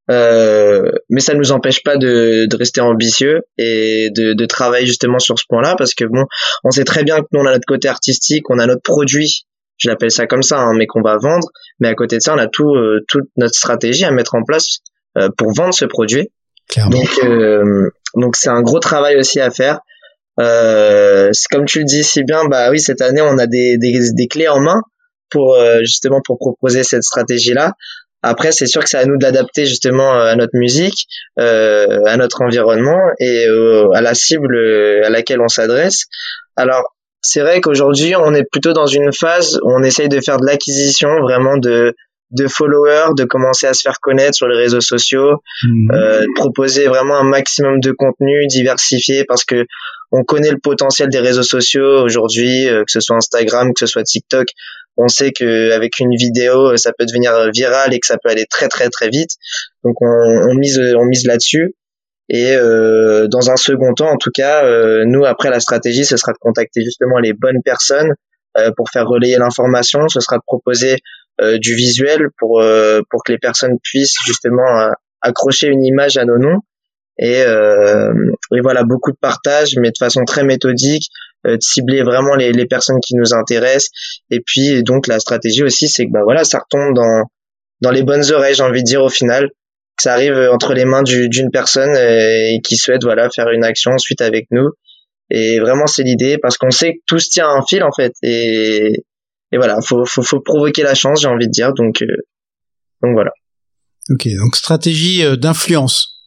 Euh, 0.09 0.91
mais 1.09 1.21
ça 1.21 1.33
ne 1.33 1.37
nous 1.37 1.51
empêche 1.51 1.83
pas 1.83 1.97
de, 1.97 2.47
de 2.49 2.57
rester 2.57 2.81
ambitieux 2.81 3.41
et 3.59 4.09
de, 4.15 4.33
de, 4.33 4.45
travailler 4.45 4.87
justement 4.87 5.19
sur 5.19 5.37
ce 5.37 5.43
point-là 5.47 5.75
parce 5.77 5.93
que 5.93 6.03
bon, 6.05 6.23
on 6.63 6.71
sait 6.71 6.83
très 6.83 7.03
bien 7.03 7.19
que 7.19 7.27
nous 7.31 7.41
on 7.41 7.45
a 7.45 7.51
notre 7.51 7.67
côté 7.67 7.87
artistique, 7.87 8.49
on 8.49 8.57
a 8.57 8.65
notre 8.65 8.81
produit, 8.81 9.45
je 9.77 9.87
l'appelle 9.87 10.09
ça 10.09 10.25
comme 10.25 10.41
ça, 10.41 10.59
hein, 10.61 10.73
mais 10.75 10.87
qu'on 10.87 11.01
va 11.01 11.17
vendre. 11.17 11.47
Mais 11.79 11.89
à 11.89 11.93
côté 11.93 12.17
de 12.17 12.21
ça, 12.21 12.33
on 12.33 12.39
a 12.39 12.47
tout 12.47 12.73
euh, 12.75 13.05
toute 13.07 13.29
notre 13.37 13.53
stratégie 13.53 14.03
à 14.03 14.11
mettre 14.11 14.33
en 14.33 14.43
place 14.43 14.79
euh, 15.17 15.29
pour 15.37 15.53
vendre 15.53 15.75
ce 15.75 15.85
produit. 15.85 16.31
Clairement. 16.69 16.97
Donc 16.97 17.19
euh, 17.23 17.89
donc 18.15 18.35
c'est 18.35 18.49
un 18.49 18.61
gros 18.61 18.79
travail 18.79 19.15
aussi 19.15 19.39
à 19.39 19.51
faire. 19.51 19.79
comme 20.37 21.65
tu 21.65 21.79
le 21.79 21.85
dis 21.85 22.03
si 22.03 22.23
bien, 22.23 22.45
bah 22.45 22.71
oui 22.71 22.79
cette 22.79 23.01
année 23.01 23.21
on 23.21 23.37
a 23.37 23.45
des, 23.45 23.77
des, 23.77 23.99
des 24.15 24.27
clés 24.27 24.47
en 24.47 24.59
main 24.59 24.81
pour 25.29 25.55
justement 25.81 26.21
pour 26.25 26.39
proposer 26.39 26.83
cette 26.83 27.03
stratégie 27.03 27.53
là 27.53 27.73
après, 28.21 28.51
c'est 28.51 28.65
sûr 28.65 28.83
que 28.83 28.89
c'est 28.89 28.97
à 28.97 29.05
nous 29.05 29.17
de 29.17 29.23
l'adapter 29.23 29.65
justement 29.65 30.13
euh, 30.13 30.31
à 30.31 30.35
notre 30.35 30.57
musique, 30.57 31.07
euh, 31.39 32.03
à 32.05 32.17
notre 32.17 32.41
environnement 32.41 32.99
et 33.19 33.45
euh, 33.47 33.89
à 33.91 34.01
la 34.01 34.13
cible 34.13 34.55
euh, 34.55 35.05
à 35.05 35.09
laquelle 35.09 35.39
on 35.41 35.47
s'adresse. 35.47 36.05
Alors, 36.57 36.95
c'est 37.21 37.41
vrai 37.41 37.61
qu'aujourd'hui, 37.61 38.15
on 38.15 38.33
est 38.33 38.43
plutôt 38.49 38.73
dans 38.73 38.87
une 38.87 39.13
phase 39.13 39.59
où 39.63 39.71
on 39.71 39.83
essaye 39.83 40.09
de 40.09 40.19
faire 40.19 40.37
de 40.37 40.45
l'acquisition 40.45 41.19
vraiment 41.21 41.57
de 41.57 41.95
de 42.31 42.47
followers, 42.47 43.15
de 43.17 43.23
commencer 43.23 43.65
à 43.65 43.73
se 43.73 43.81
faire 43.81 43.99
connaître 43.99 44.35
sur 44.35 44.47
les 44.47 44.55
réseaux 44.55 44.81
sociaux, 44.81 45.41
mmh. 45.63 45.91
euh, 45.91 46.25
proposer 46.35 46.85
vraiment 46.87 47.17
un 47.17 47.23
maximum 47.23 47.79
de 47.79 47.91
contenu 47.91 48.45
diversifié 48.45 49.25
parce 49.25 49.43
que 49.43 49.65
on 50.11 50.23
connaît 50.23 50.51
le 50.51 50.59
potentiel 50.59 51.09
des 51.09 51.19
réseaux 51.19 51.43
sociaux 51.43 52.03
aujourd'hui, 52.03 52.67
que 52.67 52.91
ce 52.91 52.99
soit 52.99 53.15
Instagram, 53.15 53.73
que 53.73 53.79
ce 53.79 53.85
soit 53.87 54.03
TikTok 54.03 54.47
on 54.97 55.07
sait 55.07 55.31
que 55.31 55.71
avec 55.71 55.99
une 55.99 56.15
vidéo 56.15 56.75
ça 56.77 56.91
peut 56.97 57.05
devenir 57.05 57.51
viral 57.53 57.93
et 57.93 57.99
que 57.99 58.07
ça 58.07 58.17
peut 58.21 58.29
aller 58.29 58.45
très 58.45 58.67
très 58.67 58.89
très 58.89 59.09
vite. 59.09 59.31
Donc 59.83 59.95
on, 60.01 60.53
mise 60.55 60.79
on 60.97 61.05
mise 61.05 61.25
là-dessus. 61.25 61.75
Et 62.29 62.55
euh, 62.55 63.27
dans 63.27 63.49
un 63.49 63.55
second 63.55 63.93
temps 63.93 64.09
en 64.09 64.17
tout 64.17 64.29
cas 64.31 64.63
euh, 64.63 65.03
nous 65.05 65.25
après 65.25 65.49
la 65.49 65.59
stratégie 65.59 66.05
ce 66.05 66.15
sera 66.15 66.31
de 66.31 66.37
contacter 66.39 66.83
justement 66.83 67.17
les 67.17 67.33
bonnes 67.33 67.63
personnes 67.65 68.13
euh, 68.57 68.71
pour 68.75 68.89
faire 68.89 69.07
relayer 69.07 69.37
l'information. 69.37 70.07
Ce 70.09 70.19
sera 70.19 70.37
de 70.37 70.43
proposer 70.45 70.97
du 71.61 71.73
visuel 71.73 72.27
pour 72.37 72.61
pour 73.09 73.23
que 73.23 73.31
les 73.31 73.37
personnes 73.37 73.77
puissent 73.81 74.17
justement 74.25 74.91
accrocher 75.21 75.67
une 75.67 75.85
image 75.85 76.17
à 76.17 76.25
nos 76.25 76.37
noms 76.37 76.59
et, 77.19 77.41
et 77.41 78.61
voilà 78.61 78.83
beaucoup 78.83 79.11
de 79.11 79.17
partage 79.19 79.75
mais 79.77 79.89
de 79.89 79.97
façon 79.99 80.23
très 80.25 80.43
méthodique 80.43 81.09
euh, 81.47 81.55
de 81.55 81.61
cibler 81.61 82.03
vraiment 82.03 82.35
les, 82.35 82.51
les, 82.51 82.65
personnes 82.65 82.99
qui 83.01 83.15
nous 83.15 83.33
intéressent. 83.33 83.91
Et 84.29 84.41
puis 84.45 84.83
donc 84.83 85.07
la 85.07 85.19
stratégie 85.19 85.63
aussi, 85.63 85.87
c'est 85.87 86.05
que 86.05 86.11
bah 86.11 86.23
voilà, 86.23 86.43
ça 86.43 86.59
retombe 86.59 86.93
dans 86.93 87.23
dans 87.79 87.91
les 87.91 88.03
bonnes 88.03 88.29
oreilles, 88.33 88.55
j'ai 88.55 88.63
envie 88.63 88.81
de 88.81 88.85
dire 88.85 89.01
au 89.01 89.07
final, 89.07 89.47
ça 90.01 90.11
arrive 90.11 90.37
entre 90.51 90.73
les 90.73 90.83
mains 90.83 91.01
d'une 91.01 91.49
personne 91.49 91.95
euh, 91.95 92.49
et 92.49 92.59
qui 92.61 92.75
souhaite 92.75 93.03
voilà 93.03 93.29
faire 93.29 93.47
une 93.51 93.63
action 93.63 93.91
ensuite 93.91 94.19
avec 94.19 94.47
nous. 94.51 94.67
Et 95.31 95.59
vraiment 95.61 95.87
c'est 95.87 96.03
l'idée 96.03 96.37
parce 96.39 96.57
qu'on 96.57 96.71
sait 96.71 96.95
que 96.95 96.99
tout 97.07 97.19
se 97.19 97.29
tient 97.29 97.47
un 97.47 97.61
fil 97.65 97.83
en 97.83 97.93
fait. 97.95 98.11
Et 98.21 98.91
et 99.53 99.57
voilà, 99.57 99.79
faut 99.81 100.03
faut, 100.03 100.23
faut 100.23 100.41
provoquer 100.41 100.83
la 100.83 100.93
chance, 100.93 101.21
j'ai 101.21 101.29
envie 101.29 101.47
de 101.47 101.51
dire. 101.51 101.71
Donc 101.73 102.01
euh, 102.01 102.05
donc 103.01 103.13
voilà. 103.13 103.31
Ok, 104.09 104.27
donc 104.27 104.57
stratégie 104.57 105.23
d'influence. 105.37 106.18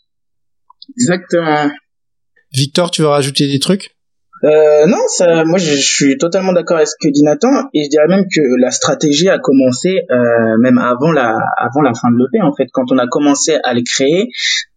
Exactement. 0.90 1.70
Victor, 2.52 2.90
tu 2.90 3.02
veux 3.02 3.08
rajouter 3.08 3.48
des 3.48 3.58
trucs? 3.58 3.96
Euh, 4.44 4.86
non, 4.86 4.98
ça, 5.06 5.44
moi 5.44 5.56
je, 5.56 5.76
suis 5.76 6.18
totalement 6.18 6.52
d'accord 6.52 6.78
avec 6.78 6.88
ce 6.88 6.96
que 7.00 7.08
dit 7.12 7.22
Nathan 7.22 7.68
et 7.74 7.84
je 7.84 7.88
dirais 7.88 8.08
même 8.08 8.24
que 8.24 8.40
la 8.60 8.72
stratégie 8.72 9.28
a 9.28 9.38
commencé 9.38 10.00
euh, 10.10 10.58
même 10.58 10.78
avant 10.78 11.12
la 11.12 11.38
avant 11.56 11.80
la 11.80 11.94
fin 11.94 12.10
de 12.10 12.16
l'EP 12.18 12.42
en 12.42 12.52
fait 12.52 12.66
quand 12.72 12.90
on 12.90 12.98
a 12.98 13.06
commencé 13.06 13.56
à 13.62 13.72
les 13.72 13.84
créer 13.84 14.30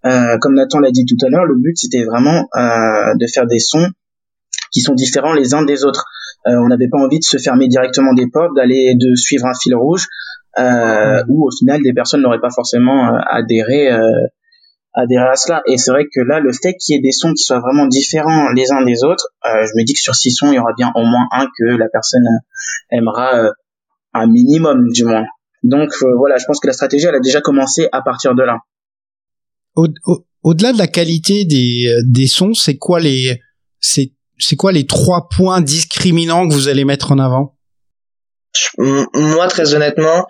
euh, 0.05 0.37
comme 0.39 0.53
Nathan 0.53 0.77
l'a 0.77 0.91
dit 0.91 1.03
tout 1.05 1.17
à 1.25 1.29
l'heure 1.29 1.45
le 1.45 1.55
but 1.55 1.75
c'était 1.75 2.03
vraiment 2.03 2.47
euh, 2.55 3.15
de 3.19 3.25
faire 3.25 3.47
des 3.47 3.57
sons 3.57 3.87
qui 4.71 4.81
sont 4.81 4.93
différents 4.93 5.33
les 5.33 5.55
uns 5.55 5.65
des 5.65 5.83
autres. 5.83 6.05
Euh, 6.45 6.53
on 6.63 6.67
n'avait 6.67 6.89
pas 6.89 6.99
envie 6.99 7.17
de 7.17 7.23
se 7.23 7.39
fermer 7.39 7.67
directement 7.67 8.13
des 8.13 8.27
portes 8.27 8.55
d'aller 8.55 8.93
de 8.93 9.15
suivre 9.15 9.47
un 9.47 9.53
fil 9.59 9.73
rouge 9.73 10.05
euh, 10.59 11.23
où 11.27 11.47
au 11.47 11.49
final 11.49 11.81
des 11.81 11.93
personnes 11.93 12.21
n'auraient 12.21 12.39
pas 12.39 12.51
forcément 12.53 13.15
adhéré 13.31 13.89
adhérer 14.95 15.29
à 15.29 15.35
cela. 15.35 15.61
Et 15.67 15.77
c'est 15.77 15.91
vrai 15.91 16.05
que 16.05 16.21
là, 16.21 16.39
le 16.39 16.51
fait 16.51 16.73
qu'il 16.75 16.95
y 16.95 16.97
ait 16.97 17.01
des 17.01 17.11
sons 17.11 17.33
qui 17.33 17.43
soient 17.43 17.59
vraiment 17.59 17.87
différents 17.87 18.49
les 18.55 18.71
uns 18.71 18.83
des 18.83 19.03
autres, 19.03 19.27
euh, 19.45 19.65
je 19.65 19.71
me 19.77 19.85
dis 19.85 19.93
que 19.93 19.99
sur 19.99 20.15
six 20.15 20.31
sons, 20.31 20.51
il 20.51 20.55
y 20.55 20.59
aura 20.59 20.73
bien 20.77 20.91
au 20.95 21.03
moins 21.03 21.27
un 21.31 21.45
que 21.45 21.65
la 21.65 21.87
personne 21.91 22.25
aimera 22.91 23.37
euh, 23.37 23.51
un 24.13 24.27
minimum 24.27 24.91
du 24.91 25.03
moins. 25.03 25.25
Donc 25.63 25.91
voilà, 26.17 26.37
je 26.37 26.45
pense 26.45 26.59
que 26.59 26.67
la 26.67 26.73
stratégie, 26.73 27.07
elle 27.07 27.15
a 27.15 27.19
déjà 27.19 27.41
commencé 27.41 27.89
à 27.91 28.01
partir 28.01 28.35
de 28.35 28.43
là. 28.43 28.59
Au-delà 30.43 30.71
de 30.73 30.77
la 30.77 30.87
qualité 30.87 31.43
des, 31.43 31.91
des 32.05 32.27
sons, 32.27 32.53
c'est 32.53 32.77
quoi 32.77 32.99
les 32.99 33.41
c'est 33.79 34.13
c'est 34.37 34.55
quoi 34.55 34.71
les 34.71 34.85
trois 34.85 35.27
points 35.27 35.61
discriminants 35.61 36.47
que 36.47 36.53
vous 36.53 36.67
allez 36.67 36.85
mettre 36.85 37.11
en 37.11 37.19
avant? 37.19 37.57
Moi, 38.77 39.47
très 39.47 39.73
honnêtement, 39.73 40.27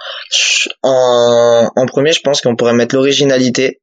en, 0.84 1.70
en 1.76 1.86
premier, 1.86 2.12
je 2.12 2.22
pense 2.22 2.42
qu'on 2.42 2.56
pourrait 2.56 2.74
mettre 2.74 2.96
l'originalité. 2.96 3.82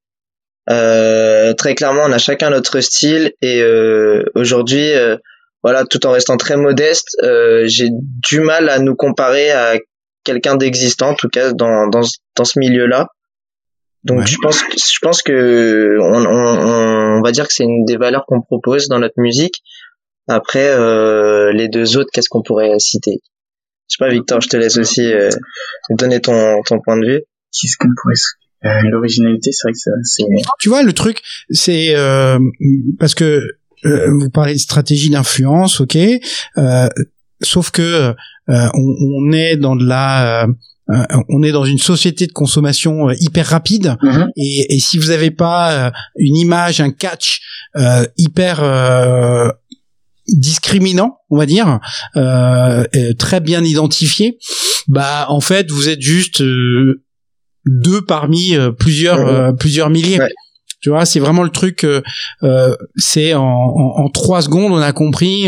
Euh, 0.70 1.54
très 1.54 1.74
clairement, 1.74 2.02
on 2.06 2.12
a 2.12 2.18
chacun 2.18 2.50
notre 2.50 2.80
style 2.80 3.32
et 3.42 3.60
euh, 3.62 4.22
aujourd'hui, 4.34 4.94
euh, 4.94 5.16
voilà, 5.62 5.84
tout 5.84 6.06
en 6.06 6.12
restant 6.12 6.36
très 6.36 6.56
modeste, 6.56 7.16
euh, 7.22 7.64
j'ai 7.66 7.88
du 7.90 8.40
mal 8.40 8.68
à 8.68 8.78
nous 8.78 8.94
comparer 8.94 9.50
à 9.50 9.74
quelqu'un 10.24 10.56
d'existant, 10.56 11.10
en 11.10 11.14
tout 11.14 11.28
cas 11.28 11.52
dans 11.52 11.88
dans, 11.88 12.02
dans 12.36 12.44
ce 12.44 12.58
milieu-là. 12.58 13.08
Donc 14.04 14.26
je 14.26 14.36
pense 14.42 14.60
je 14.72 14.98
pense 15.00 15.22
que 15.22 15.96
on, 16.00 16.26
on, 16.26 17.18
on 17.18 17.22
va 17.22 17.32
dire 17.32 17.46
que 17.46 17.54
c'est 17.54 17.64
une 17.64 17.84
des 17.84 17.96
valeurs 17.96 18.24
qu'on 18.26 18.40
propose 18.40 18.88
dans 18.88 18.98
notre 18.98 19.18
musique. 19.18 19.62
Après 20.28 20.68
euh, 20.68 21.52
les 21.52 21.68
deux 21.68 21.96
autres, 21.96 22.10
qu'est-ce 22.12 22.28
qu'on 22.28 22.42
pourrait 22.42 22.78
citer? 22.78 23.18
Je 23.88 23.96
sais 23.96 24.04
pas, 24.04 24.08
Victor, 24.08 24.40
je 24.40 24.48
te 24.48 24.56
laisse 24.56 24.76
aussi 24.78 25.12
euh, 25.12 25.28
donner 25.90 26.20
ton, 26.20 26.62
ton 26.62 26.80
point 26.80 26.98
de 26.98 27.06
vue. 27.06 27.22
Qu'est-ce 27.52 27.76
qu'on 27.76 27.88
pourrait 28.00 28.14
euh, 28.64 28.80
L'originalité, 28.90 29.50
c'est 29.52 29.66
vrai 29.66 29.72
que 29.72 29.78
c'est... 30.04 30.24
Tu 30.60 30.68
vois, 30.68 30.82
le 30.82 30.92
truc, 30.92 31.22
c'est... 31.50 31.94
Euh, 31.94 32.38
parce 32.98 33.14
que 33.14 33.42
euh, 33.84 34.10
vous 34.20 34.30
parlez 34.30 34.54
de 34.54 34.58
stratégie 34.58 35.10
d'influence, 35.10 35.80
ok 35.80 35.98
Sauf 37.42 37.70
que 37.72 38.14
on, 38.48 38.62
on, 38.74 39.32
est 39.32 39.56
dans 39.56 39.74
de 39.74 39.84
la... 39.84 40.46
on 41.28 41.42
est 41.42 41.50
dans 41.50 41.64
une 41.64 41.78
société 41.78 42.26
de 42.26 42.32
consommation 42.32 43.10
hyper 43.10 43.46
rapide 43.46 43.96
mm-hmm. 44.00 44.28
et, 44.36 44.74
et, 44.74 44.78
si 44.78 44.98
vous 44.98 45.08
n'avez 45.08 45.32
pas 45.32 45.92
une 46.16 46.36
image, 46.36 46.80
un 46.80 46.92
catch 46.92 47.40
hyper 48.16 48.62
discriminant, 50.28 51.18
on 51.30 51.38
va 51.38 51.46
dire, 51.46 51.80
euh, 52.16 52.84
très 53.18 53.40
bien 53.40 53.62
identifié, 53.64 54.38
bah 54.88 55.26
en 55.28 55.40
fait 55.40 55.70
vous 55.70 55.88
êtes 55.88 56.00
juste 56.00 56.40
euh, 56.40 57.04
deux 57.66 58.02
parmi 58.04 58.56
euh, 58.56 58.70
plusieurs 58.70 59.20
euh, 59.20 59.52
plusieurs 59.52 59.90
milliers. 59.90 60.18
Tu 60.80 60.90
vois, 60.90 61.04
c'est 61.04 61.20
vraiment 61.20 61.44
le 61.44 61.50
truc. 61.50 61.86
c'est 62.96 63.34
en, 63.34 63.42
en, 63.42 64.08
trois 64.08 64.42
secondes 64.42 64.72
on 64.72 64.78
a 64.78 64.92
compris 64.92 65.46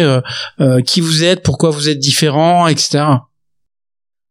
qui 0.86 1.00
vous 1.00 1.24
êtes, 1.24 1.42
pourquoi 1.42 1.70
vous 1.70 1.88
êtes 1.88 1.98
différent, 1.98 2.68
etc. 2.68 3.04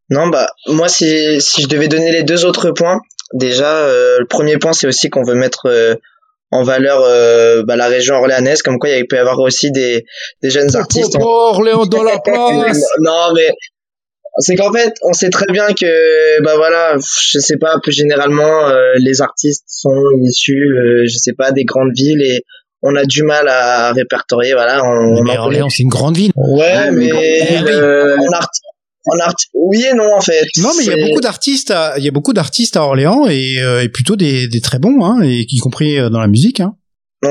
Non, 0.09 0.27
bah 0.27 0.47
moi 0.67 0.87
si 0.87 1.41
si 1.41 1.61
je 1.61 1.67
devais 1.67 1.89
donner 1.89 2.11
les 2.11 2.23
deux 2.23 2.45
autres 2.45 2.71
points, 2.71 3.01
déjà 3.33 3.85
le 3.85 4.25
premier 4.27 4.57
point 4.57 4.71
c'est 4.71 4.87
aussi 4.87 5.09
qu'on 5.09 5.25
veut 5.25 5.35
mettre 5.35 5.67
en 6.53 6.63
valeur 6.63 7.01
euh, 7.01 7.63
bah, 7.63 7.75
la 7.75 7.87
région 7.87 8.15
orléanaise 8.15 8.61
comme 8.61 8.77
quoi 8.77 8.89
il 8.89 9.07
peut 9.07 9.15
y 9.15 9.19
avoir 9.19 9.39
aussi 9.39 9.71
des, 9.71 10.05
des 10.43 10.49
jeunes 10.51 10.75
artistes 10.75 11.17
oh, 11.19 11.49
Orléans 11.51 11.85
dans 11.87 12.03
la 12.03 12.19
place 12.23 12.79
non 12.99 13.33
mais 13.35 13.49
c'est 14.39 14.55
qu'en 14.55 14.71
fait 14.71 14.93
on 15.03 15.13
sait 15.13 15.29
très 15.29 15.45
bien 15.51 15.67
que 15.73 16.43
bah 16.43 16.55
voilà 16.55 16.95
je 16.97 17.39
sais 17.39 17.57
pas 17.57 17.79
plus 17.81 17.91
généralement 17.91 18.67
euh, 18.67 18.93
les 18.97 19.21
artistes 19.21 19.65
sont 19.67 20.01
issus 20.23 20.75
euh, 20.75 21.05
je 21.05 21.17
sais 21.17 21.33
pas 21.33 21.51
des 21.51 21.65
grandes 21.65 21.91
villes 21.95 22.21
et 22.21 22.43
on 22.81 22.95
a 22.95 23.05
du 23.05 23.23
mal 23.23 23.47
à 23.47 23.93
répertorier 23.93 24.53
voilà 24.53 24.83
on, 24.83 25.23
mais 25.23 25.37
Orléans 25.37 25.69
c'est 25.69 25.83
une 25.83 25.89
grande 25.89 26.17
ville. 26.17 26.31
Ouais 26.35 26.91
mais, 26.91 27.11
en, 27.11 28.31
art 28.33 28.49
en 29.05 29.19
art 29.19 29.35
oui 29.53 29.85
et 29.89 29.93
non 29.93 30.15
en 30.15 30.21
fait. 30.21 30.47
Non 30.57 30.69
mais 30.77 30.83
il 30.85 30.89
y 30.89 31.03
a 31.03 31.07
beaucoup 31.07 31.21
d'artistes 31.21 31.73
il 31.97 32.03
y 32.03 32.07
a 32.07 32.11
beaucoup 32.11 32.33
d'artistes 32.33 32.75
à 32.75 32.83
Orléans 32.83 33.27
et, 33.27 33.59
euh, 33.59 33.83
et 33.83 33.89
plutôt 33.89 34.15
des, 34.15 34.47
des, 34.47 34.61
très 34.61 34.79
bons 34.79 35.05
hein 35.05 35.21
et 35.23 35.45
y 35.47 35.59
compris 35.59 35.99
euh, 35.99 36.09
dans 36.09 36.19
la 36.19 36.27
musique 36.27 36.59
hein 36.59 36.75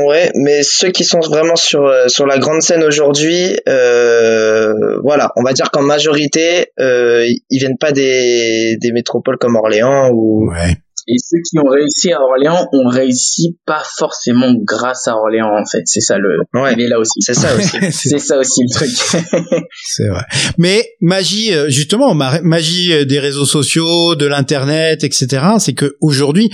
ouais 0.01 0.31
mais 0.35 0.63
ceux 0.63 0.91
qui 0.91 1.05
sont 1.05 1.21
vraiment 1.21 1.57
sur 1.57 1.85
euh, 1.87 2.09
sur 2.09 2.27
la 2.27 2.39
grande 2.39 2.63
scène 2.63 2.83
aujourd'hui 2.83 3.59
euh, 3.69 4.99
voilà 5.03 5.33
on 5.37 5.43
va 5.43 5.53
dire 5.53 5.71
qu'en 5.71 5.83
majorité 5.83 6.69
euh, 6.81 7.27
ils 7.51 7.59
viennent 7.59 7.79
pas 7.79 7.93
des 7.93 8.77
des 8.81 8.93
métropoles 8.93 9.39
comme 9.39 9.57
Orléans 9.57 10.11
ou 10.11 10.51
ouais 10.51 10.77
et 11.09 11.17
ceux 11.19 11.39
qui 11.39 11.59
ont 11.59 11.69
réussi 11.69 12.13
à 12.13 12.21
Orléans 12.21 12.69
ont 12.73 12.89
réussi 12.89 13.57
pas 13.67 13.83
forcément 13.99 14.55
grâce 14.63 15.09
à 15.09 15.17
Orléans 15.17 15.51
en 15.51 15.65
fait. 15.65 15.83
C'est 15.85 16.01
ça 16.01 16.17
le. 16.17 16.39
Ouais. 16.55 16.77
Mais 16.77 16.87
là 16.87 17.01
aussi. 17.01 17.21
C'est 17.21 17.35
ça 17.35 17.55
aussi. 17.57 17.77
c'est 17.91 18.19
ça 18.19 18.39
aussi 18.39 18.61
le 18.63 18.73
truc. 18.73 18.91
c'est 19.85 20.07
vrai. 20.07 20.23
Mais 20.59 20.89
magie 21.01 21.53
euh, 21.55 21.69
justement 21.69 22.15
magie 22.15 22.93
euh, 22.93 23.05
des 23.05 23.19
réseaux 23.19 23.47
sociaux, 23.47 24.15
de 24.15 24.27
l'internet, 24.27 25.03
etc. 25.03 25.45
C'est 25.59 25.75
que 25.75 25.97
aujourd'hui, 26.01 26.51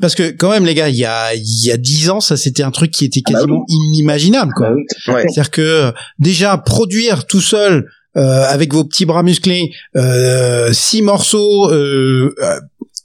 parce 0.00 0.16
que 0.16 0.30
quand 0.30 0.50
même 0.50 0.66
les 0.66 0.74
gars, 0.74 0.88
il 0.88 0.96
y 0.96 1.04
a 1.04 1.34
il 1.34 1.64
y 1.64 1.70
a 1.70 1.76
dix 1.76 2.10
ans, 2.10 2.20
ça 2.20 2.36
c'était 2.36 2.64
un 2.64 2.72
truc 2.72 2.90
qui 2.90 3.04
était 3.04 3.20
ah 3.26 3.30
bah 3.32 3.38
quasiment 3.38 3.64
inimaginable 3.68 4.52
quoi. 4.56 4.70
Bah 5.06 5.14
ouais. 5.14 5.22
C'est-à-dire 5.28 5.50
que 5.50 5.92
déjà 6.18 6.58
produire 6.58 7.26
tout 7.26 7.40
seul. 7.40 7.86
Euh, 8.14 8.44
avec 8.46 8.74
vos 8.74 8.84
petits 8.84 9.06
bras 9.06 9.22
musclés, 9.22 9.70
euh, 9.96 10.70
six 10.74 11.00
morceaux 11.00 11.70
euh, 11.72 12.34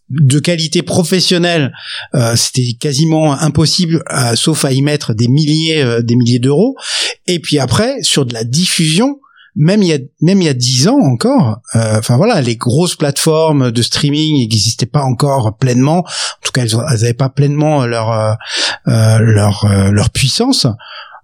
de 0.09 0.39
qualité 0.39 0.83
professionnelle, 0.83 1.73
euh, 2.15 2.35
c'était 2.35 2.73
quasiment 2.79 3.33
impossible, 3.33 4.03
euh, 4.11 4.35
sauf 4.35 4.63
à 4.65 4.71
y 4.71 4.81
mettre 4.81 5.13
des 5.13 5.27
milliers, 5.27 5.83
euh, 5.83 6.01
des 6.01 6.15
milliers 6.15 6.39
d'euros. 6.39 6.75
Et 7.27 7.39
puis 7.39 7.59
après, 7.59 8.01
sur 8.01 8.25
de 8.25 8.33
la 8.33 8.43
diffusion, 8.43 9.19
même 9.55 9.81
il 9.81 9.89
y 9.89 9.93
a 9.93 9.97
même 10.21 10.41
il 10.41 10.45
y 10.45 10.49
a 10.49 10.53
dix 10.53 10.87
ans 10.87 10.99
encore, 10.99 11.61
enfin 11.73 12.15
voilà, 12.15 12.41
les 12.41 12.57
grosses 12.57 12.95
plateformes 12.95 13.71
de 13.71 13.81
streaming 13.81 14.37
n'existaient 14.37 14.85
pas 14.85 15.01
encore 15.01 15.57
pleinement. 15.57 15.99
En 15.99 16.43
tout 16.43 16.51
cas, 16.53 16.61
elles 16.61 16.77
n'avaient 16.77 17.15
pas 17.15 17.29
pleinement 17.29 17.87
leur 17.87 18.37
leur 18.85 19.65
leur 19.65 20.09
puissance. 20.11 20.67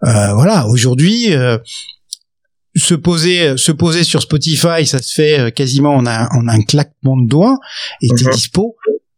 voilà, 0.02 0.66
aujourd'hui, 0.68 1.32
se 2.76 2.96
poser 2.96 3.58
se 3.58 3.72
poser 3.72 4.04
sur 4.04 4.22
Spotify, 4.22 4.86
ça 4.86 5.02
se 5.02 5.14
fait 5.14 5.40
euh, 5.40 5.50
quasiment 5.52 5.96
en 5.96 6.06
un, 6.06 6.28
en 6.32 6.48
un 6.48 6.62
claquement 6.62 7.18
de 7.18 7.28
doigts 7.28 7.58
et 8.02 8.08
t'es 8.08 8.26
mhm. 8.26 8.32
dispo 8.32 8.76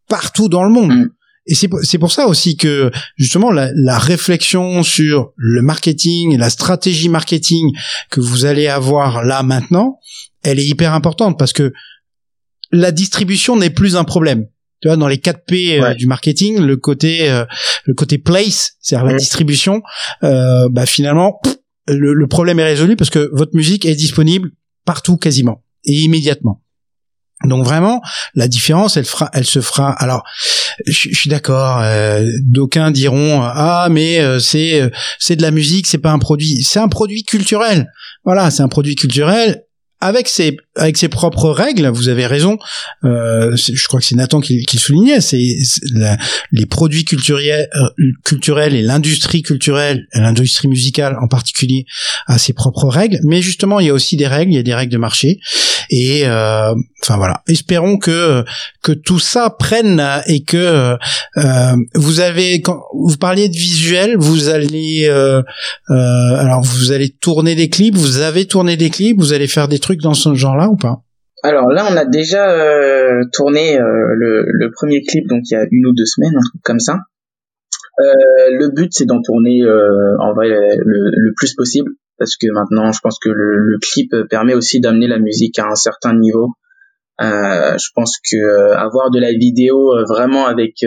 partout 0.08 0.50
dans 0.50 0.64
le 0.64 0.70
monde. 0.70 0.92
Mhm. 0.92 1.10
Et 1.48 1.54
c'est 1.54 1.70
c'est 1.84 2.00
pour 2.00 2.12
ça 2.12 2.28
aussi 2.28 2.58
que 2.58 2.92
justement 3.18 3.52
la, 3.52 3.70
la 3.76 4.00
réflexion 4.00 4.82
sur 4.82 5.32
le 5.36 5.62
marketing, 5.62 6.38
la 6.38 6.50
stratégie 6.50 7.10
marketing 7.10 7.72
que 8.10 8.20
vous 8.20 8.46
allez 8.46 8.68
avoir 8.68 9.24
là 9.24 9.44
maintenant, 9.44 10.00
elle 10.44 10.60
est 10.60 10.66
hyper 10.66 10.94
importante 10.94 11.38
parce 11.38 11.54
que 11.54 11.72
la 12.72 12.92
distribution 12.92 13.56
n'est 13.56 13.70
plus 13.70 13.96
un 13.96 14.04
problème. 14.04 14.48
Tu 14.82 14.90
vois, 14.90 14.98
dans 14.98 15.08
les 15.08 15.20
4 15.20 15.46
P 15.48 15.82
euh, 15.82 15.94
du 15.94 16.06
marketing, 16.06 16.60
le 16.60 16.78
côté 16.78 17.30
euh, 17.30 17.46
le 17.86 17.94
côté 17.94 18.18
place, 18.18 18.74
c'est-à-dire 18.82 19.06
la 19.06 19.14
mhm. 19.14 19.20
distribution, 19.20 19.82
euh, 20.24 20.68
bah 20.70 20.86
finalement, 20.86 21.40
le, 21.88 22.28
problème 22.28 22.60
est 22.60 22.64
résolu 22.64 22.96
parce 22.96 23.10
que 23.10 23.30
votre 23.34 23.56
musique 23.56 23.86
est 23.86 23.96
disponible 23.96 24.52
partout 24.86 25.18
quasiment 25.18 25.64
et 25.84 25.94
immédiatement. 25.94 26.62
Donc 27.44 27.66
vraiment, 27.66 28.02
la 28.34 28.48
différence, 28.48 28.98
elle 28.98 29.06
fera, 29.06 29.30
elle 29.34 29.46
se 29.46 29.60
fera. 29.60 29.92
Alors, 29.92 30.24
je, 30.88 31.10
suis 31.14 31.30
d'accord. 31.30 31.82
Euh, 31.82 32.26
D'aucuns 32.44 32.92
diront 32.92 33.42
ah 33.44 33.90
mais 33.92 34.20
euh, 34.20 34.40
c'est 34.40 34.82
euh, 34.82 34.90
c'est 35.20 35.36
de 35.36 35.42
la 35.42 35.52
musique, 35.52 35.86
c'est 35.86 35.98
pas 35.98 36.12
un 36.12 36.20
produit, 36.20 36.64
c'est 36.64 36.80
un 36.80 36.88
produit 36.88 37.24
culturel. 37.24 37.92
Voilà, 38.24 38.50
c'est 38.52 38.64
un 38.64 38.70
produit 38.70 38.96
culturel 38.96 39.65
avec 40.06 40.28
ses 40.28 40.58
avec 40.76 40.98
ses 40.98 41.08
propres 41.08 41.50
règles. 41.50 41.88
Vous 41.88 42.10
avez 42.10 42.26
raison. 42.26 42.58
Euh, 43.04 43.56
je 43.56 43.88
crois 43.88 44.00
que 44.00 44.06
c'est 44.06 44.16
Nathan 44.16 44.42
qui, 44.42 44.66
qui 44.66 44.78
soulignait. 44.78 45.22
C'est 45.22 45.44
les 46.52 46.66
produits 46.66 47.06
culturels, 47.06 47.70
euh, 47.76 47.90
culturels 48.24 48.76
et 48.76 48.82
l'industrie 48.82 49.42
culturelle, 49.42 50.08
l'industrie 50.14 50.68
musicale 50.68 51.18
en 51.22 51.28
particulier, 51.28 51.86
a 52.28 52.38
ses 52.38 52.54
propres 52.54 52.88
règles. 52.88 53.20
Mais 53.24 53.42
justement, 53.42 53.80
il 53.80 53.88
y 53.88 53.90
a 53.90 53.94
aussi 53.94 54.18
des 54.18 54.28
règles. 54.28 54.52
Il 54.52 54.56
y 54.56 54.60
a 54.60 54.64
des 54.64 54.76
règles 54.76 54.92
de 54.92 54.98
marché. 54.98 55.40
Et 55.90 56.26
euh, 56.26 56.74
enfin 57.04 57.18
voilà. 57.18 57.42
Espérons 57.48 57.98
que 57.98 58.44
que 58.82 58.92
tout 58.92 59.20
ça 59.20 59.50
prenne 59.50 60.04
et 60.28 60.44
que 60.44 60.98
euh, 61.38 61.76
vous 61.96 62.20
avez 62.20 62.62
quand 62.62 62.82
vous 62.94 63.18
parliez 63.18 63.50
de 63.50 63.56
visuel, 63.56 64.16
vous 64.18 64.50
allez 64.50 65.06
euh, 65.08 65.42
alors 65.90 66.62
vous 66.62 66.92
allez 66.92 67.10
tourner 67.10 67.56
des 67.56 67.70
clips. 67.70 67.96
Vous 67.96 68.18
avez 68.18 68.46
tourné 68.46 68.78
des 68.78 68.90
clips. 68.90 69.18
Vous 69.18 69.34
allez 69.34 69.48
faire 69.48 69.68
des 69.68 69.80
trucs 69.80 69.95
dans 70.02 70.14
ce 70.14 70.34
genre-là 70.34 70.70
ou 70.70 70.76
pas 70.76 71.02
Alors 71.44 71.70
là, 71.70 71.86
on 71.90 71.96
a 71.96 72.06
déjà 72.06 72.50
euh, 72.52 73.24
tourné 73.34 73.80
euh, 73.80 73.82
le, 73.82 74.72
premier 74.72 75.02
clip, 75.02 75.28
donc 75.28 75.42
il 75.50 75.54
y 75.54 75.58
a 75.58 75.66
une 75.70 75.88
ou 75.88 75.94
deux 75.94 76.06
semaines, 76.06 76.40
comme 76.64 76.80
ça. 76.80 77.00
Euh, 78.00 78.04
le 78.52 78.70
but, 78.76 78.90
c'est 78.92 79.06
d'en 79.06 79.22
tourner 79.22 79.64
en 80.20 80.34
vrai 80.34 80.50
le, 80.50 81.34
plus 81.36 81.54
possible, 81.56 81.92
parce 82.18 82.36
que 82.36 82.48
maintenant, 82.52 82.92
je 82.92 83.00
pense 83.02 83.20
que 83.20 83.30
le, 83.30 83.78
clip 83.82 84.14
permet 84.30 84.54
aussi 84.54 84.80
d'amener 84.80 85.08
la 85.08 85.20
musique 85.20 85.60
à 85.60 85.68
un 85.68 85.76
certain 85.76 86.18
niveau. 86.18 86.54
je 87.20 87.90
pense 87.94 88.18
que 88.20 88.74
avoir 88.74 89.12
de 89.12 89.20
la 89.20 89.32
vidéo 89.32 89.94
vraiment 90.08 90.46
avec 90.46 90.84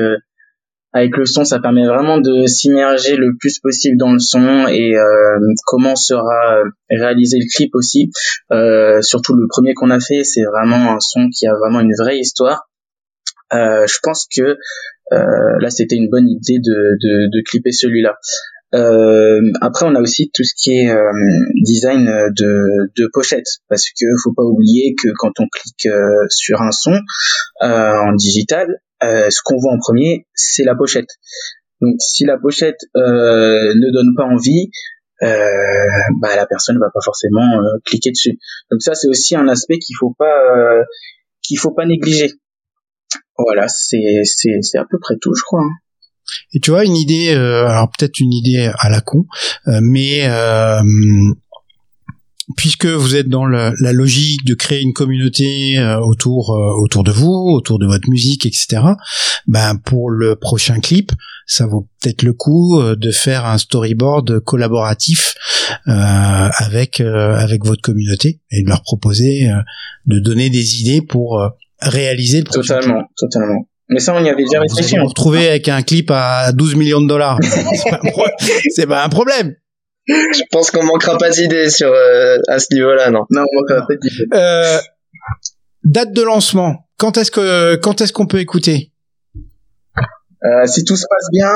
avec 0.92 1.16
le 1.16 1.26
son, 1.26 1.44
ça 1.44 1.58
permet 1.58 1.86
vraiment 1.86 2.18
de 2.18 2.46
s'immerger 2.46 3.16
le 3.16 3.36
plus 3.38 3.58
possible 3.60 3.96
dans 3.98 4.12
le 4.12 4.18
son 4.18 4.66
et 4.68 4.96
euh, 4.96 5.38
comment 5.66 5.96
sera 5.96 6.62
réalisé 6.90 7.38
le 7.38 7.46
clip 7.54 7.74
aussi. 7.74 8.10
Euh, 8.52 9.02
surtout 9.02 9.34
le 9.34 9.46
premier 9.48 9.74
qu'on 9.74 9.90
a 9.90 10.00
fait, 10.00 10.24
c'est 10.24 10.44
vraiment 10.44 10.94
un 10.94 11.00
son 11.00 11.28
qui 11.28 11.46
a 11.46 11.54
vraiment 11.54 11.80
une 11.80 11.94
vraie 11.98 12.18
histoire. 12.18 12.68
Euh, 13.52 13.86
je 13.86 13.98
pense 14.02 14.26
que 14.34 14.56
euh, 15.12 15.58
là, 15.60 15.70
c'était 15.70 15.96
une 15.96 16.08
bonne 16.10 16.28
idée 16.28 16.58
de, 16.58 16.96
de, 17.00 17.30
de 17.30 17.42
clipper 17.48 17.72
celui-là. 17.72 18.16
Euh, 18.74 19.40
après, 19.62 19.86
on 19.86 19.94
a 19.94 20.00
aussi 20.00 20.30
tout 20.34 20.44
ce 20.44 20.52
qui 20.54 20.78
est 20.78 20.90
euh, 20.90 21.10
design 21.64 22.04
de, 22.04 22.90
de 22.94 23.08
pochette, 23.12 23.46
parce 23.70 23.84
que 23.88 24.04
faut 24.22 24.34
pas 24.34 24.42
oublier 24.42 24.94
que 25.02 25.08
quand 25.16 25.32
on 25.38 25.46
clique 25.50 25.86
euh, 25.86 26.26
sur 26.28 26.60
un 26.60 26.72
son 26.72 26.98
en 27.60 28.12
digital, 28.12 28.66
ce 29.02 29.40
qu'on 29.44 29.58
voit 29.58 29.72
en 29.72 29.78
premier, 29.78 30.26
c'est 30.34 30.64
la 30.64 30.74
pochette. 30.74 31.08
Donc, 31.80 31.94
si 32.00 32.24
la 32.24 32.38
pochette 32.38 32.80
ne 32.94 33.92
donne 33.92 34.14
pas 34.16 34.24
envie, 34.24 34.70
bah 35.20 36.36
la 36.36 36.46
personne 36.46 36.78
va 36.78 36.90
pas 36.92 37.00
forcément 37.04 37.60
cliquer 37.84 38.10
dessus. 38.10 38.38
Donc 38.70 38.82
ça, 38.82 38.94
c'est 38.94 39.08
aussi 39.08 39.36
un 39.36 39.48
aspect 39.48 39.78
qu'il 39.78 39.96
faut 39.98 40.14
pas 40.18 40.84
qu'il 41.42 41.58
faut 41.58 41.72
pas 41.72 41.86
négliger. 41.86 42.32
Voilà, 43.38 43.68
c'est 43.68 44.22
c'est 44.24 44.58
c'est 44.62 44.78
à 44.78 44.84
peu 44.90 44.98
près 44.98 45.14
tout, 45.20 45.34
je 45.34 45.42
crois. 45.42 45.64
Et 46.52 46.60
tu 46.60 46.70
vois 46.70 46.84
une 46.84 46.96
idée, 46.96 47.34
euh, 47.34 47.66
alors 47.66 47.90
peut-être 47.96 48.20
une 48.20 48.32
idée 48.32 48.70
à 48.78 48.90
la 48.90 49.00
con, 49.00 49.24
euh, 49.66 49.80
mais 49.82 50.26
euh, 50.28 50.80
puisque 52.56 52.86
vous 52.86 53.16
êtes 53.16 53.28
dans 53.28 53.46
la 53.46 53.92
logique 53.92 54.44
de 54.44 54.54
créer 54.54 54.80
une 54.80 54.92
communauté 54.92 55.78
autour 56.02 56.50
autour 56.82 57.04
de 57.04 57.12
vous, 57.12 57.50
autour 57.52 57.78
de 57.78 57.86
votre 57.86 58.08
musique, 58.08 58.46
etc. 58.46 58.82
Ben 59.46 59.76
pour 59.76 60.10
le 60.10 60.36
prochain 60.36 60.80
clip, 60.80 61.12
ça 61.46 61.66
vaut 61.66 61.88
peut-être 62.00 62.22
le 62.22 62.32
coup 62.32 62.80
de 62.82 63.10
faire 63.10 63.44
un 63.44 63.58
storyboard 63.58 64.40
collaboratif 64.40 65.34
avec 65.86 67.00
avec 67.00 67.64
votre 67.64 67.82
communauté 67.82 68.40
et 68.50 68.62
de 68.62 68.68
leur 68.68 68.82
proposer 68.82 69.50
de 70.06 70.18
donner 70.18 70.50
des 70.50 70.80
idées 70.80 71.02
pour 71.02 71.40
réaliser 71.80 72.38
le 72.38 72.44
prochain 72.44 72.76
Totalement, 72.76 73.02
totalement. 73.16 73.68
Mais 73.88 74.00
ça, 74.00 74.14
on 74.14 74.22
y 74.22 74.28
avait 74.28 74.42
déjà 74.42 74.60
réfléchi. 74.60 74.90
Vous 74.90 74.94
allez 74.94 75.02
vous 75.02 75.08
retrouver 75.08 75.48
avec 75.48 75.68
un 75.68 75.82
clip 75.82 76.10
à 76.10 76.52
12 76.52 76.74
millions 76.74 77.00
de 77.00 77.08
dollars. 77.08 77.38
c'est 78.74 78.86
pas, 78.86 79.04
un 79.04 79.08
problème. 79.08 79.54
Je 80.08 80.42
pense 80.50 80.70
qu'on 80.70 80.84
manquera 80.84 81.18
pas 81.18 81.30
d'idées 81.30 81.68
sur 81.70 81.92
euh, 81.92 82.38
à 82.48 82.58
ce 82.58 82.66
niveau-là, 82.72 83.10
non. 83.10 83.24
Non, 83.30 83.42
on 83.42 83.60
manquera 83.60 83.86
pas 83.86 83.94
d'idées. 83.96 84.26
Euh, 84.34 84.78
date 85.84 86.12
de 86.12 86.22
lancement. 86.22 86.88
Quand 86.98 87.16
est-ce 87.18 87.30
que 87.30 87.76
quand 87.76 88.00
est-ce 88.00 88.12
qu'on 88.12 88.26
peut 88.26 88.40
écouter? 88.40 88.92
Euh, 90.44 90.66
Si 90.66 90.84
tout 90.84 90.96
se 90.96 91.04
passe 91.08 91.28
bien, 91.32 91.52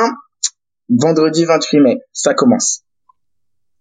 vendredi 0.90 1.44
28 1.44 1.80
mai, 1.80 1.98
ça 2.12 2.34
commence. 2.34 2.82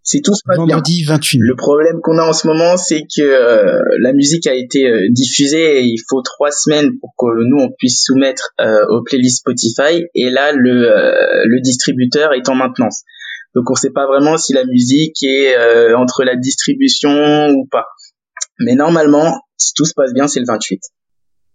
Si 0.04 0.22
tout 0.24 0.34
se 0.34 0.42
passe 0.44 0.58
Vendredi 0.58 1.04
28. 1.04 1.38
Le 1.42 1.56
problème 1.56 2.00
qu'on 2.02 2.18
a 2.18 2.24
en 2.24 2.34
ce 2.34 2.48
moment, 2.48 2.76
c'est 2.76 3.02
que 3.02 3.22
euh, 3.22 3.80
la 4.00 4.14
musique 4.14 4.48
a 4.48 4.56
été 4.56 4.88
euh, 4.88 5.08
diffusée 5.12 5.80
et 5.80 5.84
il 5.84 6.02
faut 6.10 6.24
trois 6.24 6.50
semaines 6.50 6.98
pour 7.00 7.14
que 7.18 7.26
nous 7.48 7.58
on 7.64 7.70
puisse 7.78 8.04
soumettre 8.04 8.52
euh, 8.60 8.84
aux 8.90 9.04
playlists 9.04 9.40
Spotify. 9.42 10.04
Et 10.16 10.32
là, 10.32 10.54
le, 10.54 11.46
le 11.46 11.62
distributeur 11.62 12.34
est 12.34 12.50
en 12.50 12.56
maintenance. 12.56 13.04
Donc 13.56 13.70
on 13.70 13.74
ne 13.74 13.78
sait 13.78 13.92
pas 13.92 14.08
vraiment 14.08 14.38
si 14.38 14.54
la 14.54 14.66
musique 14.66 15.22
est 15.24 15.56
entre 15.94 16.24
la 16.24 16.36
distribution 16.36 17.50
ou 17.50 17.68
pas. 17.70 17.86
Mais 18.60 18.76
normalement, 18.76 19.42
si 19.58 19.74
tout 19.74 19.86
se 19.86 19.94
passe 19.96 20.14
bien, 20.14 20.28
c'est 20.28 20.40
le 20.40 20.46
28. 20.48 20.82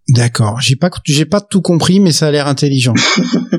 D'accord. 0.09 0.61
J'ai 0.61 0.77
pas, 0.77 0.91
j'ai 1.05 1.25
pas 1.25 1.41
tout 1.41 1.63
compris, 1.63 1.99
mais 1.99 2.13
ça 2.13 2.29
a 2.29 2.31
l'air 2.31 2.47
intelligent. 2.47 2.95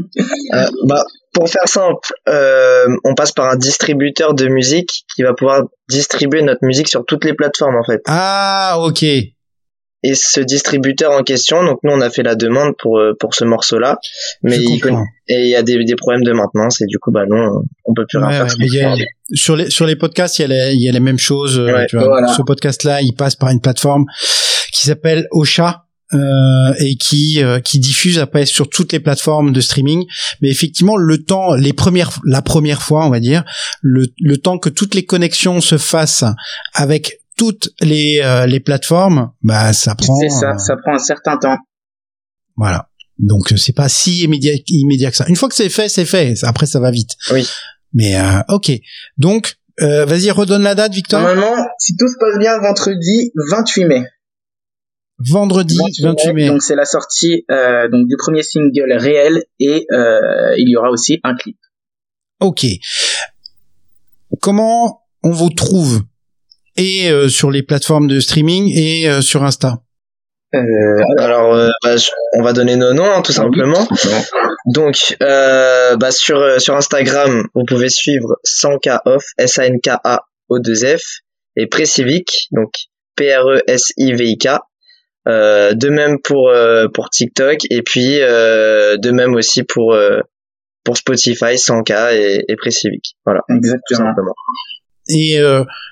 euh, 0.54 0.65
bah, 0.88 1.04
pour 1.34 1.50
faire 1.50 1.67
simple, 1.67 2.13
euh, 2.30 2.86
on 3.04 3.15
passe 3.15 3.34
par 3.34 3.50
un 3.50 3.58
distributeur 3.58 4.34
de 4.34 4.47
musique 4.47 5.04
qui 5.13 5.23
va 5.23 5.34
pouvoir 5.34 5.63
distribuer 5.89 6.41
notre 6.41 6.65
musique 6.65 6.88
sur 6.88 7.06
toutes 7.06 7.26
les 7.26 7.34
plateformes 7.34 7.76
en 7.76 7.84
fait. 7.84 8.02
Ah, 8.08 8.78
ok. 8.80 9.04
Et 10.04 10.14
ce 10.14 10.40
distributeur 10.40 11.12
en 11.12 11.24
question, 11.24 11.64
donc 11.64 11.80
nous 11.84 11.92
on 11.92 12.02
a 12.02 12.10
fait 12.10 12.22
la 12.24 12.36
demande 12.36 12.74
pour 12.78 13.00
euh, 13.00 13.14
pour 13.20 13.34
ce 13.34 13.44
morceau-là, 13.44 13.98
mais 14.44 14.58
il 14.58 14.80
et 15.30 15.44
il 15.44 15.50
y 15.50 15.56
a 15.56 15.64
des, 15.64 15.84
des 15.84 15.96
problèmes 15.96 16.24
de 16.24 16.32
maintenance 16.32 16.82
et 16.82 16.86
du 16.86 17.00
coup 17.00 17.12
bah 17.12 17.26
non, 17.28 17.64
on 17.86 17.94
peut 17.94 18.06
plus 18.08 18.20
rien 18.20 18.48
faire. 18.48 18.96
sur 19.34 19.56
les 19.56 19.70
sur 19.72 19.86
les 19.88 19.96
podcasts, 19.96 20.38
il 20.40 20.44
y 20.44 20.46
a 20.46 20.48
les, 20.48 20.74
il 20.76 20.84
y 20.84 20.90
a 20.90 20.92
les 20.92 21.00
mêmes 21.00 21.18
choses. 21.18 21.58
Euh, 21.58 21.86
tu 21.90 21.98
vois. 21.98 22.28
Ce 22.28 22.42
podcast-là, 22.44 23.02
il 23.02 23.14
passe 23.14 23.36
par 23.36 23.50
une 23.50 23.60
plateforme 23.60 24.06
qui 24.72 24.86
s'appelle 24.86 25.28
Ocha 25.32 25.88
euh, 26.14 26.74
et 26.80 26.96
qui 26.96 27.44
euh, 27.44 27.60
qui 27.60 27.80
diffuse 27.80 28.20
après 28.20 28.46
sur 28.46 28.70
toutes 28.70 28.94
les 28.94 29.00
plateformes 29.00 29.52
de 29.52 29.60
streaming. 29.60 30.06
Mais 30.42 30.50
effectivement, 30.50 30.96
le 30.96 31.24
temps, 31.24 31.56
les 31.56 31.74
premières, 31.74 32.12
la 32.24 32.42
première 32.42 32.82
fois, 32.82 33.06
on 33.06 33.10
va 33.10 33.20
dire, 33.20 33.44
le, 33.82 34.06
le 34.22 34.38
temps 34.38 34.60
que 34.60 34.70
toutes 34.70 34.96
les 34.96 35.06
connexions 35.06 35.60
se 35.60 35.78
fassent 35.78 36.24
avec 36.74 37.20
toutes 37.38 37.69
les 37.82 38.21
euh, 38.21 38.45
les 38.45 38.60
plateformes, 38.60 39.32
bah 39.41 39.73
ça 39.73 39.95
prend. 39.95 40.15
C'est 40.19 40.30
ça, 40.30 40.58
ça 40.58 40.76
prend 40.76 40.95
un 40.95 41.00
certain 41.00 41.38
temps. 41.38 41.58
Voilà. 42.56 42.89
Donc 43.19 43.54
c'est 43.56 43.76
pas 43.76 43.89
si 43.89 44.23
immédiat, 44.23 44.54
immédiat 44.67 45.12
que 45.12 45.17
ça. 45.17 45.26
Une 45.28 45.36
fois 45.36 45.50
que 45.50 45.56
c'est 45.56 45.69
fait, 45.69 45.89
c'est 45.89 46.06
fait. 46.06 46.34
Après 46.43 46.65
ça 46.65 46.80
va 46.80 46.91
vite. 46.91 47.12
Oui. 47.32 47.47
Mais 47.93 48.15
ok. 48.50 48.71
Donc 49.17 49.56
vas-y 49.80 50.30
redonne 50.32 50.63
la 50.63 50.76
date, 50.76 50.93
Victor. 50.93 51.21
Normalement, 51.21 51.56
si 51.80 51.95
tout 51.95 52.08
se 52.08 52.17
passe 52.19 52.38
bien, 52.39 52.60
vendredi 52.60 53.32
28 53.50 53.86
mai 53.86 54.04
vendredi 55.19 55.78
28 56.02 56.34
mai. 56.34 56.47
Donc 56.47 56.62
c'est 56.62 56.76
la 56.76 56.86
sortie 56.86 57.45
euh, 57.50 57.89
donc 57.89 58.08
du 58.08 58.15
premier 58.17 58.43
single 58.43 58.93
réel 58.93 59.43
et 59.60 59.86
euh, 59.91 60.54
il 60.58 60.69
y 60.69 60.76
aura 60.76 60.89
aussi 60.89 61.19
un 61.23 61.36
clip. 61.36 61.58
Ok. 62.39 62.65
Comment 64.41 65.02
on 65.23 65.32
vous 65.32 65.50
trouve? 65.50 66.04
Et 66.78 67.10
euh, 67.10 67.28
sur 67.28 67.52
les 67.52 67.63
plateformes 67.63 68.08
de 68.08 68.20
streaming 68.20 68.72
et 68.74 69.10
euh, 69.10 69.22
sur 69.22 69.44
Insta 69.44 69.80
euh, 70.56 71.04
alors, 71.20 71.58
bah, 71.84 71.96
on 72.34 72.42
va 72.42 72.54
donner 72.54 72.78
nos 72.78 72.94
noms 72.94 73.12
hein, 73.12 73.22
tout 73.22 73.34
simplement. 73.34 73.86
Donc, 74.66 75.18
bah, 75.20 76.12
sur 76.12 76.62
sur 76.62 76.74
Instagram, 76.74 77.44
vous 77.54 77.66
pouvez 77.66 77.90
suivre 77.90 78.38
100K 78.46 79.00
off, 79.06 79.26
S 79.38 79.60
A 79.60 79.66
N 79.66 79.82
K 79.82 79.90
A 80.06 80.22
O 80.48 80.60
2 80.60 80.98
F 80.98 81.04
et 81.58 81.68
Precivic, 81.68 82.48
donc 82.54 82.70
P 83.18 83.36
R 83.36 83.46
E 83.46 83.62
S 83.68 83.92
I 83.98 84.13
V 84.13 84.24
I 84.26 84.38
K 84.38 84.48
euh, 85.28 85.74
de 85.74 85.90
même 85.90 86.20
pour 86.24 86.50
euh, 86.50 86.88
pour 86.88 87.10
TikTok 87.10 87.58
et 87.70 87.82
puis 87.82 88.22
euh, 88.22 88.96
de 88.98 89.12
même 89.12 89.36
aussi 89.36 89.63
pour 89.63 89.98
pour 90.86 90.96
Spotify 90.98 91.56
100K 91.56 92.13
et, 92.16 92.46
et 92.48 92.56
Voilà. 93.26 93.42
Exactement. 93.50 94.13
Et 95.10 95.39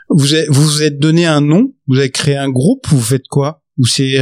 vous 0.10 0.28
vous 0.50 0.64
vous 0.64 0.84
êtes 0.84 1.00
donné 1.00 1.26
un 1.26 1.42
nom, 1.42 1.74
vous 1.88 1.98
avez 1.98 2.12
créé 2.12 2.38
un 2.38 2.50
groupe, 2.50 2.88
vous 2.88 3.02
faites 3.02 3.28
quoi? 3.30 3.62
Ou 3.78 3.86
c'est 3.86 4.20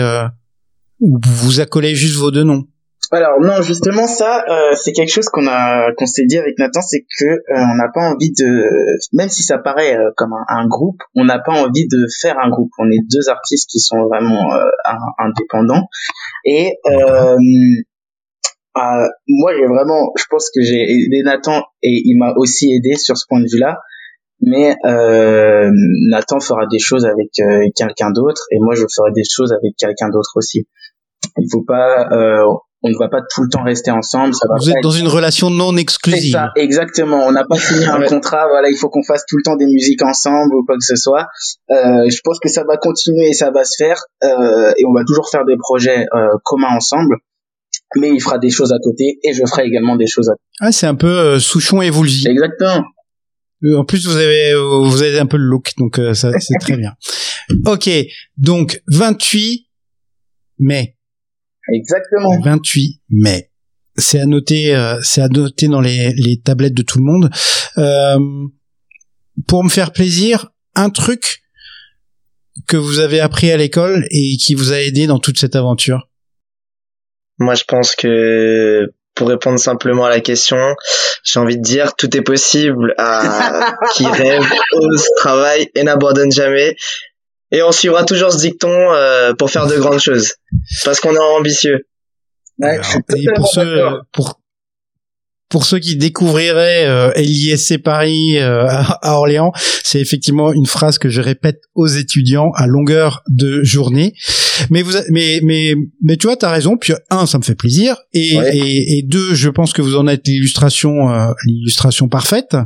ou 1.00 1.20
vous 1.24 1.60
accolez 1.60 1.96
juste 1.96 2.18
vos 2.18 2.32
deux 2.32 2.44
noms? 2.44 2.66
Alors 3.12 3.40
non, 3.42 3.62
justement 3.62 4.08
ça, 4.08 4.44
euh, 4.50 4.76
c'est 4.76 4.94
quelque 4.94 5.12
chose 5.12 5.28
qu'on 5.28 5.46
a 5.48 5.92
qu'on 5.98 6.06
s'est 6.06 6.26
dit 6.26 6.38
avec 6.38 6.58
Nathan, 6.58 6.82
c'est 6.82 7.06
que 7.20 7.26
euh, 7.26 7.40
on 7.52 7.76
n'a 7.76 7.90
pas 7.94 8.10
envie 8.10 8.32
de, 8.32 8.70
même 9.12 9.30
si 9.30 9.44
ça 9.44 9.58
paraît 9.58 9.96
euh, 9.96 10.10
comme 10.16 10.34
un, 10.48 10.68
groupe, 10.68 11.02
on 11.14 11.26
n'a 11.26 11.40
pas 11.40 11.52
envie 11.52 11.88
de 11.88 12.08
faire 12.22 12.40
un 12.40 12.50
groupe. 12.50 12.72
On 12.80 12.90
est 12.90 13.02
deux 13.12 13.30
artistes 13.30 13.70
qui 13.70 13.80
sont 13.80 14.08
vraiment 14.08 14.50
indépendants. 15.20 15.88
Et 16.46 16.72
moi 18.76 19.52
j'ai 19.56 19.68
vraiment, 19.68 20.12
je 20.18 20.24
pense 20.30 20.50
que 20.50 20.62
j'ai 20.62 20.82
aidé 20.82 21.22
Nathan 21.24 21.62
et 21.84 22.02
il 22.06 22.18
m'a 22.18 22.34
aussi 22.38 22.74
aidé 22.74 22.96
sur 22.96 23.18
ce 23.18 23.26
point 23.28 23.42
de 23.42 23.48
vue-là. 23.52 23.78
Mais 24.46 24.76
Nathan 26.10 26.40
fera 26.40 26.66
des 26.70 26.80
choses 26.80 27.06
avec 27.06 27.30
quelqu'un 27.76 28.12
d'autre 28.12 28.42
et 28.52 28.58
moi 28.60 28.76
je 28.76 28.84
ferai 28.94 29.12
des 29.16 29.24
choses 29.30 29.52
avec 29.54 29.76
quelqu'un 29.78 30.10
d'autre 30.10 30.32
aussi. 30.36 30.68
Il 31.38 31.48
faut 31.52 31.64
pas 31.64 32.10
on 32.84 32.90
ne 32.90 32.98
va 33.00 33.08
pas 33.08 33.22
tout 33.34 33.42
le 33.44 33.50
temps 33.50 33.64
rester 33.64 33.92
ensemble. 33.92 34.34
Ça 34.34 34.46
va 34.50 34.56
Vous 34.60 34.70
êtes 34.70 34.84
dans 34.84 34.92
une 34.92 35.08
relation 35.08 35.50
non 35.50 35.76
exclusive. 35.78 36.22
C'est 36.22 36.32
ça, 36.32 36.52
exactement. 36.58 37.26
On 37.26 37.32
n'a 37.32 37.46
pas 37.46 37.56
signé 37.60 37.88
un 37.88 38.04
contrat. 38.04 38.48
Voilà, 38.50 38.70
il 38.70 38.76
faut 38.76 38.90
qu'on 38.90 39.04
fasse 39.04 39.24
tout 39.28 39.38
le 39.38 39.44
temps 39.44 39.56
des 39.56 39.66
musiques 39.66 40.04
ensemble 40.04 40.54
ou 40.54 40.66
quoi 40.66 40.76
que 40.76 40.84
ce 40.84 40.98
soit. 40.98 41.28
Euh, 41.72 42.10
je 42.10 42.20
pense 42.24 42.40
que 42.40 42.50
ça 42.50 42.64
va 42.66 42.76
continuer 42.76 43.30
et 43.30 43.34
ça 43.34 43.52
va 43.52 43.64
se 43.64 43.76
faire. 43.78 44.04
Euh, 44.24 44.74
et 44.78 44.86
on 44.86 44.94
va 44.94 45.04
toujours 45.06 45.30
faire 45.30 45.46
des 45.46 45.56
projets 45.58 46.06
euh, 46.14 46.28
communs 46.44 46.76
ensemble. 46.76 47.16
Mais 47.96 48.10
il 48.10 48.20
fera 48.20 48.38
des 48.38 48.50
choses 48.50 48.74
à 48.74 48.78
côté 48.84 49.20
et 49.24 49.34
je 49.34 49.44
ferai 49.46 49.66
également 49.66 49.96
des 49.96 50.08
choses 50.08 50.28
à 50.30 50.34
côté. 50.34 50.44
Ah, 50.60 50.72
c'est 50.72 50.88
un 50.88 50.96
peu 50.96 51.08
euh, 51.08 51.40
Souchon 51.40 51.82
et 51.82 51.90
Woolsey. 51.90 52.30
Exactement. 52.30 52.84
Euh, 53.64 53.78
en 53.78 53.86
plus, 53.86 54.06
vous 54.06 54.18
avez 54.18 54.54
vous 54.54 55.02
avez 55.02 55.20
un 55.20 55.26
peu 55.26 55.38
le 55.38 55.46
look, 55.46 55.72
donc 55.78 56.00
ça 56.14 56.32
c'est 56.40 56.60
très 56.60 56.78
bien. 56.78 56.94
Ok, 57.66 57.90
donc 58.38 58.82
28 58.88 59.68
mai. 60.60 60.96
Exactement. 61.72 62.40
28 62.42 63.02
mai. 63.10 63.52
C'est 63.96 64.20
à 64.20 64.26
noter, 64.26 64.76
euh, 64.76 65.00
c'est 65.04 65.22
à 65.22 65.28
noter 65.28 65.68
dans 65.68 65.82
les, 65.82 66.14
les, 66.14 66.40
tablettes 66.40 66.74
de 66.74 66.82
tout 66.82 66.98
le 66.98 67.04
monde. 67.04 67.30
Euh, 67.78 68.48
pour 69.48 69.64
me 69.64 69.70
faire 69.70 69.92
plaisir, 69.92 70.52
un 70.74 70.90
truc 70.90 71.44
que 72.68 72.78
vous 72.78 73.00
avez 73.00 73.20
appris 73.20 73.52
à 73.52 73.58
l'école 73.58 74.08
et 74.10 74.38
qui 74.38 74.56
vous 74.56 74.74
a 74.74 74.80
aidé 74.80 75.08
dans 75.08 75.20
toute 75.20 75.40
cette 75.40 75.56
aventure? 75.56 76.10
Moi, 77.40 77.56
je 77.56 77.64
pense 77.66 77.96
que 77.96 78.92
pour 79.16 79.30
répondre 79.30 79.60
simplement 79.60 80.06
à 80.06 80.10
la 80.10 80.20
question, 80.20 80.76
j'ai 81.24 81.40
envie 81.40 81.58
de 81.58 81.62
dire 81.62 81.96
tout 81.96 82.16
est 82.16 82.22
possible 82.22 82.94
à 82.98 83.76
qui 83.96 84.06
rêve, 84.06 84.44
ose, 84.74 85.06
travaille 85.18 85.70
et 85.76 85.84
n'abandonne 85.84 86.32
jamais. 86.32 86.76
Et 87.52 87.62
on 87.62 87.72
suivra 87.72 88.04
toujours 88.04 88.32
ce 88.32 88.38
dicton 88.40 88.72
euh, 88.72 89.34
pour 89.34 89.52
faire 89.52 89.68
de 89.68 89.78
grandes 89.78 90.00
choses, 90.00 90.34
parce 90.86 91.00
qu'on 91.00 91.14
est 91.14 91.38
ambitieux. 91.38 91.86
Ouais, 92.60 92.80
et 93.16 93.26
pour 93.36 93.48
ceux, 93.48 93.84
pour, 94.12 94.40
pour 95.54 95.66
ceux 95.66 95.78
qui 95.78 95.96
découvriraient 95.98 96.88
euh, 96.88 97.12
LISC 97.16 97.78
Paris 97.78 98.40
euh, 98.40 98.66
à 98.68 99.14
Orléans, 99.14 99.52
c'est 99.84 100.00
effectivement 100.00 100.52
une 100.52 100.66
phrase 100.66 100.98
que 100.98 101.10
je 101.10 101.22
répète 101.22 101.62
aux 101.76 101.86
étudiants 101.86 102.50
à 102.56 102.66
longueur 102.66 103.22
de 103.30 103.62
journée. 103.62 104.16
Mais 104.72 104.82
vous, 104.82 104.94
mais 105.12 105.42
mais 105.44 105.76
mais 106.02 106.18
tu 106.18 106.26
vois, 106.26 106.38
t'as 106.38 106.50
raison. 106.50 106.76
Puis 106.76 106.94
un, 107.12 107.28
ça 107.28 107.38
me 107.38 107.44
fait 107.44 107.54
plaisir, 107.54 107.98
et 108.16 108.34
et, 108.34 108.98
et, 108.98 109.04
deux, 109.04 109.36
je 109.36 109.50
pense 109.50 109.74
que 109.74 109.84
vous 109.84 109.96
en 109.96 110.08
êtes 110.08 110.28
l'illustration 110.28 111.12
euh, 111.12 111.32
l'illustration 111.46 112.08
parfaite. 112.08 112.58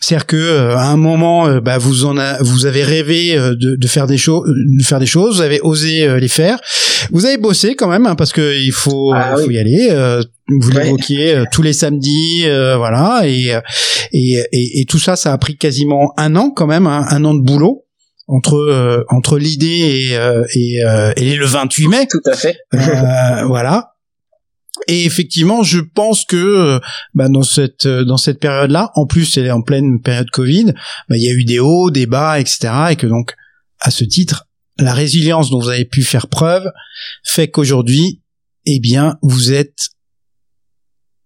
C'est-à-dire 0.00 0.26
que 0.26 0.36
euh, 0.36 0.76
à 0.76 0.86
un 0.86 0.96
moment, 0.96 1.48
euh, 1.48 1.60
bah, 1.60 1.78
vous 1.78 2.04
en 2.04 2.16
a, 2.18 2.40
vous 2.42 2.66
avez 2.66 2.84
rêvé 2.84 3.36
euh, 3.36 3.54
de, 3.56 3.74
de, 3.74 3.86
faire 3.88 4.06
des 4.06 4.18
choses, 4.18 4.48
de 4.48 4.82
faire 4.84 5.00
des 5.00 5.06
choses, 5.06 5.36
vous 5.36 5.42
avez 5.42 5.60
osé 5.62 6.20
les 6.20 6.28
faire. 6.28 6.60
Vous 7.10 7.26
avez 7.26 7.36
bossé 7.36 7.74
quand 7.74 7.88
même, 7.88 8.06
hein, 8.06 8.14
parce 8.14 8.32
que 8.32 8.56
il 8.56 8.72
faut, 8.72 9.12
ah 9.14 9.34
faut 9.36 9.50
y 9.50 9.58
aller. 9.58 9.88
vous 10.48 10.70
l'évoquiez 10.70 11.44
tous 11.52 11.62
les 11.62 11.72
samedis, 11.72 12.44
voilà, 12.76 13.22
et, 13.24 13.58
et, 14.12 14.44
et, 14.52 14.84
tout 14.84 14.98
ça, 14.98 15.16
ça 15.16 15.32
a 15.32 15.38
pris 15.38 15.56
quasiment 15.56 16.12
un 16.16 16.36
an 16.36 16.50
quand 16.50 16.66
même, 16.66 16.86
hein, 16.86 17.04
un 17.10 17.24
an 17.24 17.34
de 17.34 17.42
boulot 17.42 17.84
entre 18.26 19.04
entre 19.08 19.38
l'idée 19.38 20.12
et, 20.14 20.58
et, 20.58 20.82
et 21.16 21.36
le 21.36 21.46
28 21.46 21.88
mai. 21.88 22.06
Tout 22.10 22.30
à 22.30 22.36
fait. 22.36 22.56
voilà. 23.46 23.92
Et 24.86 25.04
effectivement, 25.04 25.62
je 25.62 25.80
pense 25.80 26.24
que 26.24 26.80
bah, 27.14 27.28
dans 27.28 27.42
cette 27.42 27.86
dans 27.86 28.16
cette 28.16 28.40
période-là, 28.40 28.90
en 28.94 29.06
plus, 29.06 29.36
elle 29.36 29.46
est 29.46 29.50
en 29.50 29.62
pleine 29.62 30.00
période 30.00 30.30
Covid, 30.30 30.72
bah, 31.08 31.16
il 31.16 31.22
y 31.22 31.28
a 31.28 31.32
eu 31.32 31.44
des 31.44 31.58
hauts, 31.58 31.90
des 31.90 32.06
bas, 32.06 32.40
etc. 32.40 32.68
Et 32.90 32.96
que 32.96 33.06
donc, 33.06 33.34
à 33.80 33.90
ce 33.90 34.04
titre, 34.04 34.48
la 34.78 34.94
résilience 34.94 35.50
dont 35.50 35.60
vous 35.60 35.68
avez 35.68 35.84
pu 35.84 36.02
faire 36.02 36.28
preuve 36.28 36.70
fait 37.24 37.48
qu'aujourd'hui, 37.48 38.22
eh 38.66 38.80
bien, 38.80 39.18
vous 39.22 39.52
êtes 39.52 39.90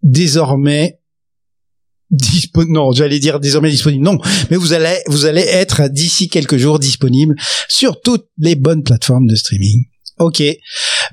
désormais 0.03 1.01
disponible. 2.11 2.73
Non, 2.73 2.93
j'allais 2.93 3.19
dire 3.19 3.41
désormais 3.41 3.71
disponible. 3.71 4.05
Non, 4.05 4.19
mais 4.51 4.57
vous 4.57 4.73
allez 4.73 4.99
vous 5.07 5.27
allez 5.27 5.43
être 5.43 5.89
d'ici 5.89 6.29
quelques 6.29 6.57
jours 6.57 6.79
disponible 6.79 7.35
sur 7.69 8.01
toutes 8.01 8.29
les 8.39 8.55
bonnes 8.55 8.83
plateformes 8.83 9.27
de 9.27 9.35
streaming. 9.35 9.85
Ok. 10.19 10.43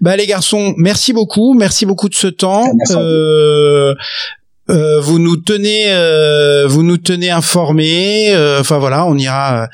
Bah 0.02 0.16
les 0.16 0.28
garçons, 0.28 0.74
merci 0.78 1.14
beaucoup, 1.14 1.54
merci 1.54 1.86
beaucoup 1.86 2.10
de 2.10 2.16
ce 2.16 2.28
temps. 2.28 2.66
Euh, 2.92 3.94
euh, 4.70 5.00
vous 5.00 5.18
nous 5.18 5.36
tenez, 5.36 5.92
euh, 5.92 6.68
vous 6.68 6.84
nous 6.84 6.98
tenez 6.98 7.32
informés. 7.32 8.30
Euh, 8.34 8.60
enfin 8.60 8.78
voilà, 8.78 9.06
on 9.08 9.18
ira 9.18 9.68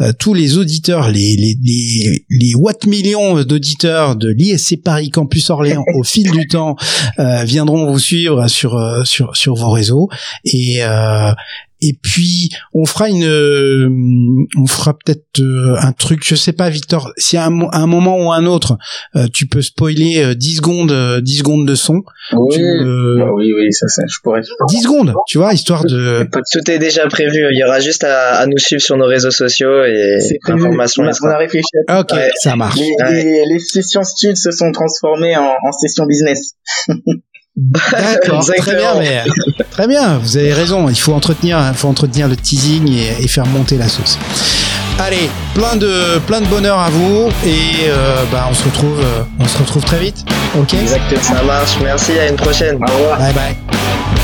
euh, 0.00 0.12
tous 0.18 0.34
les 0.34 0.58
auditeurs, 0.58 1.08
les 1.08 1.36
les 1.36 1.56
les, 1.62 2.24
les 2.28 2.54
watt 2.54 2.84
millions 2.86 3.42
d'auditeurs 3.44 4.14
de 4.14 4.28
l'ISC 4.28 4.82
Paris 4.84 5.10
Campus 5.10 5.48
Orléans 5.48 5.84
au 5.94 6.02
fil 6.02 6.30
du 6.30 6.46
temps 6.48 6.76
viendront 7.44 7.90
vous 7.90 7.98
suivre 7.98 8.46
sur 8.48 8.78
sur 9.04 9.34
sur 9.36 9.54
vos 9.54 9.70
réseaux 9.70 10.08
et 10.44 10.82
et 11.82 11.98
puis 12.00 12.50
on 12.72 12.84
fera 12.86 13.08
une 13.08 13.24
euh, 13.24 13.88
on 14.56 14.66
fera 14.66 14.94
peut-être 14.94 15.40
euh, 15.40 15.74
un 15.80 15.92
truc 15.92 16.20
je 16.24 16.34
sais 16.34 16.52
pas 16.52 16.70
Victor 16.70 17.12
si 17.16 17.36
à 17.36 17.46
un, 17.46 17.86
moment 17.86 18.16
ou 18.18 18.32
un 18.32 18.46
autre 18.46 18.78
euh, 19.16 19.26
tu 19.32 19.46
peux 19.46 19.62
spoiler 19.62 20.34
10 20.34 20.56
secondes 20.56 21.20
10 21.20 21.38
secondes 21.38 21.66
de 21.66 21.74
son. 21.74 22.02
Oui. 22.32 22.56
Bah 23.18 23.30
oui 23.34 23.52
oui 23.52 23.72
ça, 23.72 23.88
ça 23.88 24.02
je 24.08 24.18
pourrais 24.22 24.40
10 24.68 24.82
secondes 24.82 25.14
tu 25.26 25.38
vois 25.38 25.52
histoire 25.52 25.84
de 25.84 26.26
tout 26.52 26.70
est 26.70 26.78
déjà 26.78 27.06
prévu. 27.08 27.44
Il 27.52 27.58
y 27.58 27.64
aura 27.64 27.80
juste 27.80 28.04
à, 28.04 28.46
nous 28.46 28.58
suivre 28.58 28.82
sur 28.82 28.96
nos 28.96 29.06
réseaux 29.06 29.30
sociaux 29.30 29.84
et 29.84 30.18
l'information 30.48 31.02
on, 31.02 31.28
a 31.28 31.38
réfléchi 31.38 31.66
ok 31.88 32.14
ça 32.40 32.56
marche. 32.56 32.78
Les, 32.78 33.44
les, 33.50 33.58
sessions 33.58 34.04
stud 34.04 34.36
se 34.36 34.50
sont 34.50 34.70
transformées 34.70 35.36
en, 35.36 35.42
en 35.42 35.72
sessions 35.72 36.06
business 36.06 36.52
D'accord, 37.56 38.44
très 38.58 38.76
bien, 38.76 38.94
mais 38.98 39.24
très 39.70 39.86
bien. 39.86 40.18
Vous 40.18 40.36
avez 40.36 40.54
raison. 40.54 40.88
Il 40.88 40.98
faut 40.98 41.12
entretenir, 41.12 41.58
faut 41.74 41.88
entretenir 41.88 42.28
le 42.28 42.36
teasing 42.36 42.88
et, 42.88 43.28
faire 43.28 43.46
monter 43.46 43.76
la 43.76 43.88
sauce. 43.88 44.18
Allez, 44.98 45.28
plein 45.54 45.76
de 45.76 46.18
plein 46.26 46.40
de 46.40 46.46
bonheur 46.46 46.78
à 46.78 46.90
vous 46.90 47.28
et 47.44 47.88
euh, 47.88 48.24
bah 48.30 48.46
on 48.50 48.54
se 48.54 48.64
retrouve, 48.64 49.00
euh, 49.00 49.22
on 49.40 49.48
se 49.48 49.58
retrouve 49.58 49.84
très 49.84 49.98
vite. 49.98 50.24
Ok? 50.58 50.74
Exactement, 50.74 51.22
ça 51.22 51.42
marche. 51.42 51.76
Merci. 51.82 52.18
À 52.18 52.28
une 52.28 52.36
prochaine. 52.36 52.76
Au 52.76 52.92
revoir. 52.92 53.18
Bye 53.18 53.32
bye. 53.32 54.21